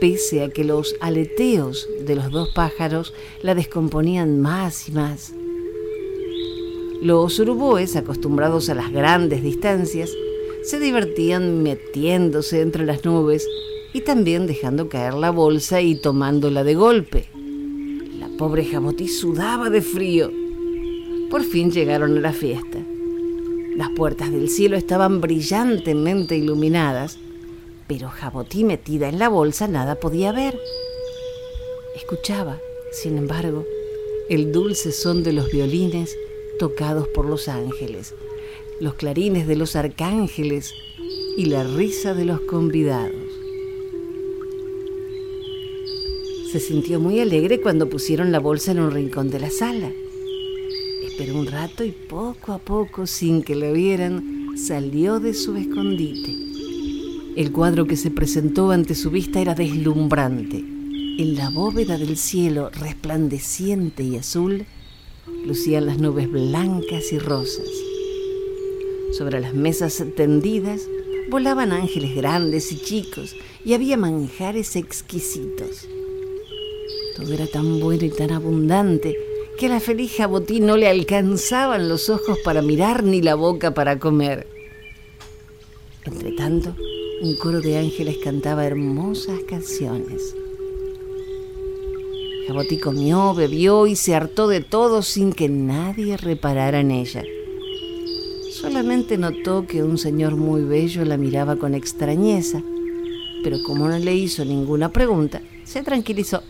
pese 0.00 0.42
a 0.42 0.48
que 0.48 0.64
los 0.64 0.96
aleteos 1.00 1.88
de 2.00 2.16
los 2.16 2.30
dos 2.30 2.48
pájaros 2.50 3.14
la 3.42 3.54
descomponían 3.54 4.40
más 4.40 4.88
y 4.88 4.92
más. 4.92 5.32
Los 7.00 7.38
urubúes, 7.38 7.94
acostumbrados 7.94 8.68
a 8.68 8.74
las 8.74 8.90
grandes 8.90 9.42
distancias, 9.42 10.10
se 10.64 10.80
divertían 10.80 11.62
metiéndose 11.62 12.62
entre 12.62 12.84
las 12.84 13.04
nubes 13.04 13.46
y 13.92 14.00
también 14.00 14.46
dejando 14.46 14.88
caer 14.88 15.14
la 15.14 15.30
bolsa 15.30 15.80
y 15.80 15.94
tomándola 15.94 16.64
de 16.64 16.74
golpe. 16.74 17.35
Pobre 18.38 18.66
Jabotí 18.66 19.08
sudaba 19.08 19.70
de 19.70 19.80
frío. 19.80 20.30
Por 21.30 21.42
fin 21.42 21.70
llegaron 21.70 22.18
a 22.18 22.20
la 22.20 22.32
fiesta. 22.34 22.78
Las 23.74 23.88
puertas 23.90 24.30
del 24.30 24.50
cielo 24.50 24.76
estaban 24.76 25.22
brillantemente 25.22 26.36
iluminadas, 26.36 27.18
pero 27.86 28.10
Jabotí 28.10 28.62
metida 28.64 29.08
en 29.08 29.18
la 29.18 29.30
bolsa 29.30 29.68
nada 29.68 29.94
podía 29.94 30.32
ver. 30.32 30.58
Escuchaba, 31.94 32.58
sin 32.92 33.16
embargo, 33.16 33.64
el 34.28 34.52
dulce 34.52 34.92
son 34.92 35.22
de 35.22 35.32
los 35.32 35.50
violines 35.50 36.14
tocados 36.58 37.08
por 37.08 37.24
los 37.24 37.48
ángeles, 37.48 38.14
los 38.80 38.94
clarines 38.94 39.46
de 39.46 39.56
los 39.56 39.76
arcángeles 39.76 40.74
y 41.38 41.46
la 41.46 41.64
risa 41.64 42.12
de 42.12 42.26
los 42.26 42.42
convidados. 42.42 43.25
Se 46.56 46.68
sintió 46.68 46.98
muy 47.00 47.20
alegre 47.20 47.60
cuando 47.60 47.90
pusieron 47.90 48.32
la 48.32 48.40
bolsa 48.40 48.72
en 48.72 48.80
un 48.80 48.90
rincón 48.90 49.28
de 49.28 49.38
la 49.38 49.50
sala. 49.50 49.92
Esperó 51.04 51.38
un 51.38 51.46
rato 51.46 51.84
y 51.84 51.90
poco 51.90 52.52
a 52.52 52.58
poco, 52.58 53.06
sin 53.06 53.42
que 53.42 53.54
lo 53.54 53.74
vieran, 53.74 54.56
salió 54.56 55.20
de 55.20 55.34
su 55.34 55.54
escondite. 55.54 56.34
El 57.36 57.52
cuadro 57.52 57.86
que 57.86 57.98
se 57.98 58.10
presentó 58.10 58.70
ante 58.70 58.94
su 58.94 59.10
vista 59.10 59.38
era 59.38 59.54
deslumbrante. 59.54 60.56
En 60.56 61.36
la 61.36 61.50
bóveda 61.50 61.98
del 61.98 62.16
cielo, 62.16 62.70
resplandeciente 62.70 64.02
y 64.02 64.16
azul, 64.16 64.64
lucían 65.44 65.84
las 65.84 65.98
nubes 65.98 66.32
blancas 66.32 67.12
y 67.12 67.18
rosas. 67.18 67.68
Sobre 69.12 69.40
las 69.40 69.52
mesas 69.52 70.02
tendidas 70.16 70.88
volaban 71.28 71.72
ángeles 71.72 72.16
grandes 72.16 72.72
y 72.72 72.78
chicos 72.78 73.36
y 73.62 73.74
había 73.74 73.98
manjares 73.98 74.74
exquisitos. 74.74 75.86
Todo 77.16 77.32
era 77.32 77.46
tan 77.46 77.80
bueno 77.80 78.04
y 78.04 78.10
tan 78.10 78.30
abundante 78.30 79.16
que 79.58 79.66
a 79.66 79.70
la 79.70 79.80
feliz 79.80 80.12
Jabotí 80.18 80.60
no 80.60 80.76
le 80.76 80.86
alcanzaban 80.86 81.88
los 81.88 82.10
ojos 82.10 82.38
para 82.44 82.60
mirar 82.60 83.04
ni 83.04 83.22
la 83.22 83.34
boca 83.34 83.72
para 83.72 83.98
comer. 83.98 84.46
Entretanto, 86.04 86.76
un 87.22 87.36
coro 87.36 87.62
de 87.62 87.78
ángeles 87.78 88.18
cantaba 88.22 88.66
hermosas 88.66 89.40
canciones. 89.48 90.34
Jabotí 92.46 92.78
comió, 92.78 93.34
bebió 93.34 93.86
y 93.86 93.96
se 93.96 94.14
hartó 94.14 94.46
de 94.46 94.60
todo 94.60 95.00
sin 95.00 95.32
que 95.32 95.48
nadie 95.48 96.18
reparara 96.18 96.80
en 96.80 96.90
ella. 96.90 97.24
Solamente 98.52 99.16
notó 99.16 99.66
que 99.66 99.82
un 99.82 99.96
señor 99.96 100.36
muy 100.36 100.64
bello 100.64 101.02
la 101.06 101.16
miraba 101.16 101.56
con 101.56 101.74
extrañeza, 101.74 102.62
pero 103.42 103.62
como 103.62 103.88
no 103.88 103.98
le 103.98 104.14
hizo 104.14 104.44
ninguna 104.44 104.92
pregunta, 104.92 105.40
se 105.64 105.82
tranquilizó. 105.82 106.42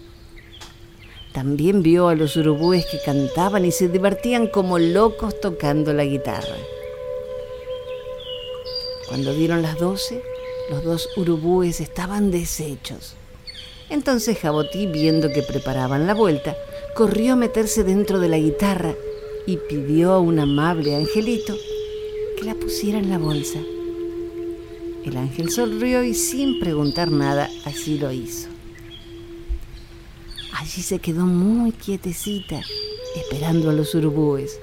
También 1.37 1.83
vio 1.83 2.09
a 2.09 2.15
los 2.15 2.35
urubúes 2.39 2.87
que 2.87 2.99
cantaban 2.99 3.67
y 3.67 3.71
se 3.71 3.91
divertían 3.91 4.47
como 4.47 4.79
locos 4.79 5.39
tocando 5.39 5.93
la 5.93 6.07
guitarra. 6.07 6.57
Cuando 9.07 9.35
dieron 9.35 9.61
las 9.61 9.79
doce, 9.79 10.23
los 10.71 10.83
dos 10.83 11.11
urubúes 11.15 11.83
estaban 11.83 12.31
deshechos. 12.31 13.17
Entonces 13.91 14.39
Jabotí, 14.39 14.87
viendo 14.87 15.31
que 15.31 15.43
preparaban 15.43 16.07
la 16.07 16.15
vuelta, 16.15 16.57
corrió 16.95 17.35
a 17.35 17.37
meterse 17.37 17.85
dentro 17.85 18.19
de 18.19 18.31
la 18.31 18.39
guitarra 18.39 18.95
y 19.47 19.59
pidió 19.59 20.13
a 20.13 20.21
un 20.21 20.39
amable 20.39 20.97
angelito 20.97 21.55
que 22.39 22.47
la 22.47 22.55
pusiera 22.55 22.99
en 22.99 23.11
la 23.11 23.19
bolsa. 23.19 23.59
El 25.05 25.19
ángel 25.19 25.51
sonrió 25.51 26.03
y 26.03 26.15
sin 26.15 26.61
preguntar 26.61 27.11
nada 27.11 27.51
así 27.67 27.99
lo 27.99 28.11
hizo. 28.11 28.56
Allí 30.67 30.83
se 30.83 30.99
quedó 30.99 31.27
muy 31.27 31.71
quietecita, 31.71 32.61
esperando 33.15 33.71
a 33.71 33.73
los 33.73 33.95
urubúes. 33.95 34.59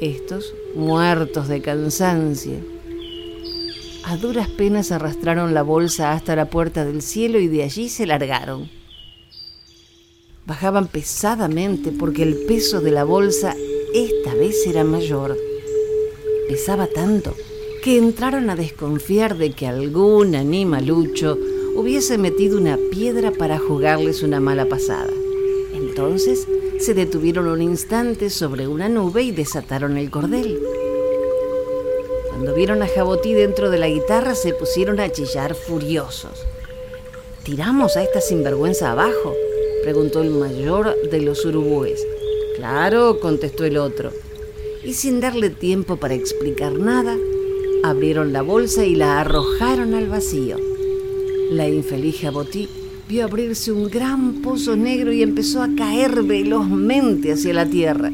Estos, 0.00 0.54
muertos 0.74 1.48
de 1.48 1.60
cansancio, 1.60 2.54
a 4.06 4.16
duras 4.16 4.48
penas 4.48 4.92
arrastraron 4.92 5.52
la 5.52 5.60
bolsa 5.60 6.12
hasta 6.12 6.34
la 6.34 6.46
puerta 6.48 6.86
del 6.86 7.02
cielo 7.02 7.38
y 7.38 7.46
de 7.46 7.64
allí 7.64 7.90
se 7.90 8.06
largaron. 8.06 8.70
bajaban 10.46 10.88
pesadamente 10.88 11.92
porque 11.92 12.22
el 12.22 12.46
peso 12.46 12.80
de 12.80 12.92
la 12.92 13.04
bolsa 13.04 13.54
esta 13.92 14.32
vez 14.34 14.66
era 14.66 14.82
mayor. 14.82 15.36
Pesaba 16.48 16.86
tanto 16.86 17.36
que 17.84 17.98
entraron 17.98 18.48
a 18.48 18.56
desconfiar 18.56 19.36
de 19.36 19.52
que 19.52 19.66
algún 19.66 20.34
animalucho 20.34 21.36
hubiese 21.76 22.16
metido 22.16 22.58
una 22.58 22.78
piedra 22.90 23.30
para 23.30 23.58
jugarles 23.58 24.22
una 24.22 24.40
mala 24.40 24.66
pasada. 24.66 25.10
Entonces 25.74 26.48
se 26.78 26.94
detuvieron 26.94 27.48
un 27.48 27.60
instante 27.60 28.30
sobre 28.30 28.66
una 28.66 28.88
nube 28.88 29.22
y 29.22 29.30
desataron 29.30 29.96
el 29.96 30.10
cordel. 30.10 30.58
Cuando 32.30 32.54
vieron 32.54 32.82
a 32.82 32.88
Jabotí 32.88 33.34
dentro 33.34 33.70
de 33.70 33.78
la 33.78 33.88
guitarra 33.88 34.34
se 34.34 34.52
pusieron 34.52 35.00
a 35.00 35.10
chillar 35.10 35.54
furiosos. 35.54 36.46
¿Tiramos 37.44 37.96
a 37.96 38.02
esta 38.02 38.20
sinvergüenza 38.20 38.92
abajo? 38.92 39.34
preguntó 39.82 40.22
el 40.22 40.30
mayor 40.30 40.96
de 41.10 41.20
los 41.20 41.44
urubúes. 41.44 42.04
Claro, 42.56 43.20
contestó 43.20 43.64
el 43.64 43.76
otro. 43.76 44.10
Y 44.82 44.94
sin 44.94 45.20
darle 45.20 45.50
tiempo 45.50 45.96
para 45.96 46.14
explicar 46.14 46.72
nada, 46.72 47.16
abrieron 47.84 48.32
la 48.32 48.42
bolsa 48.42 48.84
y 48.84 48.94
la 48.94 49.20
arrojaron 49.20 49.94
al 49.94 50.08
vacío. 50.08 50.65
La 51.50 51.68
infeliz 51.68 52.20
Jabotí 52.20 52.68
vio 53.08 53.24
abrirse 53.24 53.72
un 53.72 53.88
gran 53.88 54.42
pozo 54.42 54.76
negro 54.76 55.12
y 55.12 55.22
empezó 55.22 55.62
a 55.62 55.68
caer 55.76 56.22
velozmente 56.22 57.32
hacia 57.32 57.54
la 57.54 57.66
tierra. 57.66 58.10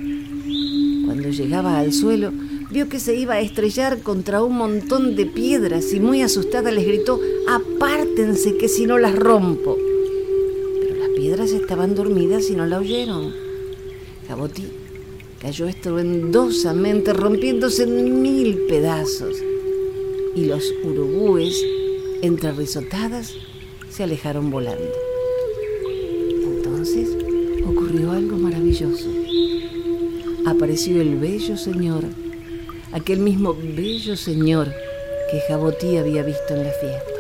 Cuando 1.04 1.30
llegaba 1.30 1.78
al 1.78 1.92
suelo, 1.92 2.32
vio 2.70 2.88
que 2.88 3.00
se 3.00 3.14
iba 3.16 3.34
a 3.34 3.40
estrellar 3.40 4.02
contra 4.02 4.42
un 4.42 4.56
montón 4.56 5.16
de 5.16 5.26
piedras 5.26 5.92
y 5.92 6.00
muy 6.00 6.22
asustada 6.22 6.70
les 6.70 6.86
gritó, 6.86 7.20
apártense 7.48 8.56
que 8.56 8.68
si 8.68 8.86
no 8.86 8.98
las 8.98 9.14
rompo 9.14 9.76
piedras 11.22 11.52
estaban 11.52 11.94
dormidas 11.94 12.50
y 12.50 12.56
no 12.56 12.66
la 12.66 12.80
oyeron. 12.80 13.32
Jabotí 14.26 14.64
cayó 15.40 15.68
estruendosamente, 15.68 17.12
rompiéndose 17.12 17.84
en 17.84 18.22
mil 18.22 18.58
pedazos, 18.68 19.36
y 20.34 20.46
los 20.46 20.74
urubúes, 20.82 21.64
entre 22.22 22.52
risotadas, 22.52 23.34
se 23.90 24.04
alejaron 24.04 24.50
volando. 24.50 24.90
Entonces 26.44 27.08
ocurrió 27.66 28.12
algo 28.12 28.36
maravilloso. 28.36 29.08
Apareció 30.46 31.00
el 31.00 31.16
bello 31.16 31.56
señor, 31.56 32.04
aquel 32.92 33.18
mismo 33.18 33.54
bello 33.54 34.16
señor 34.16 34.72
que 35.30 35.40
Jabotí 35.48 35.96
había 35.96 36.22
visto 36.22 36.54
en 36.54 36.64
la 36.64 36.70
fiesta. 36.70 37.12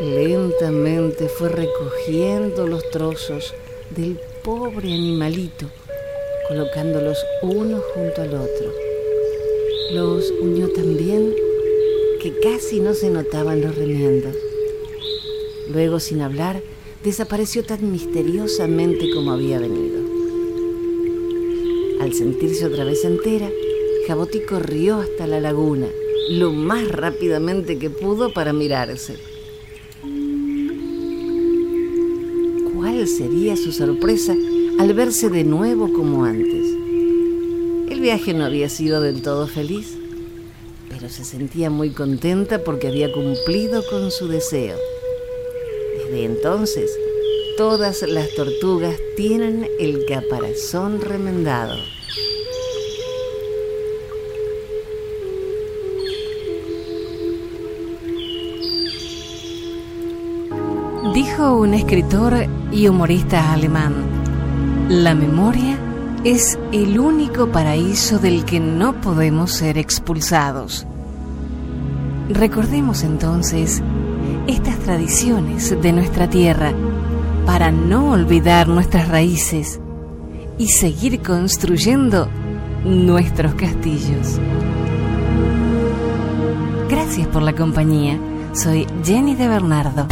Lentamente 0.00 1.28
fue 1.28 1.50
recogiendo 1.50 2.66
los 2.66 2.88
trozos 2.90 3.54
del 3.94 4.18
pobre 4.42 4.92
animalito, 4.92 5.66
colocándolos 6.48 7.18
uno 7.42 7.82
junto 7.94 8.22
al 8.22 8.34
otro. 8.34 8.72
Los 9.92 10.30
unió 10.40 10.68
también 10.72 11.34
casi 12.42 12.80
no 12.80 12.94
se 12.94 13.10
notaban 13.10 13.60
los 13.60 13.74
remiendos. 13.74 14.34
Luego, 15.72 16.00
sin 16.00 16.20
hablar, 16.20 16.62
desapareció 17.04 17.64
tan 17.64 17.90
misteriosamente 17.90 19.10
como 19.14 19.32
había 19.32 19.58
venido. 19.58 20.00
Al 22.00 22.12
sentirse 22.12 22.66
otra 22.66 22.84
vez 22.84 23.04
entera, 23.04 23.50
Jaboti 24.06 24.40
corrió 24.40 24.96
hasta 24.98 25.26
la 25.26 25.40
laguna, 25.40 25.88
lo 26.30 26.52
más 26.52 26.88
rápidamente 26.88 27.78
que 27.78 27.90
pudo 27.90 28.32
para 28.32 28.52
mirarse. 28.52 29.16
sería 33.06 33.56
su 33.56 33.72
sorpresa 33.72 34.34
al 34.78 34.94
verse 34.94 35.28
de 35.28 35.44
nuevo 35.44 35.92
como 35.92 36.24
antes. 36.24 36.66
El 37.90 38.00
viaje 38.00 38.34
no 38.34 38.44
había 38.44 38.68
sido 38.68 39.00
del 39.00 39.22
todo 39.22 39.46
feliz, 39.46 39.96
se 41.08 41.24
sentía 41.24 41.70
muy 41.70 41.90
contenta 41.90 42.62
porque 42.62 42.88
había 42.88 43.12
cumplido 43.12 43.82
con 43.88 44.10
su 44.10 44.28
deseo. 44.28 44.76
Desde 45.98 46.24
entonces, 46.24 46.90
todas 47.56 48.02
las 48.02 48.34
tortugas 48.34 48.96
tienen 49.16 49.68
el 49.78 50.04
caparazón 50.06 51.00
remendado. 51.00 51.76
Dijo 61.14 61.56
un 61.56 61.74
escritor 61.74 62.46
y 62.72 62.88
humorista 62.88 63.52
alemán, 63.52 63.94
la 64.88 65.14
memoria 65.14 65.78
es 66.24 66.58
el 66.72 66.98
único 66.98 67.52
paraíso 67.52 68.18
del 68.18 68.44
que 68.44 68.60
no 68.60 69.00
podemos 69.00 69.52
ser 69.52 69.78
expulsados. 69.78 70.86
Recordemos 72.28 73.04
entonces 73.04 73.82
estas 74.48 74.78
tradiciones 74.80 75.80
de 75.80 75.92
nuestra 75.92 76.28
tierra 76.28 76.72
para 77.46 77.70
no 77.70 78.10
olvidar 78.10 78.66
nuestras 78.66 79.08
raíces 79.08 79.80
y 80.58 80.68
seguir 80.68 81.22
construyendo 81.22 82.28
nuestros 82.84 83.54
castillos. 83.54 84.40
Gracias 86.88 87.28
por 87.28 87.42
la 87.42 87.52
compañía. 87.52 88.18
Soy 88.52 88.86
Jenny 89.04 89.34
de 89.34 89.48
Bernardo. 89.48 90.06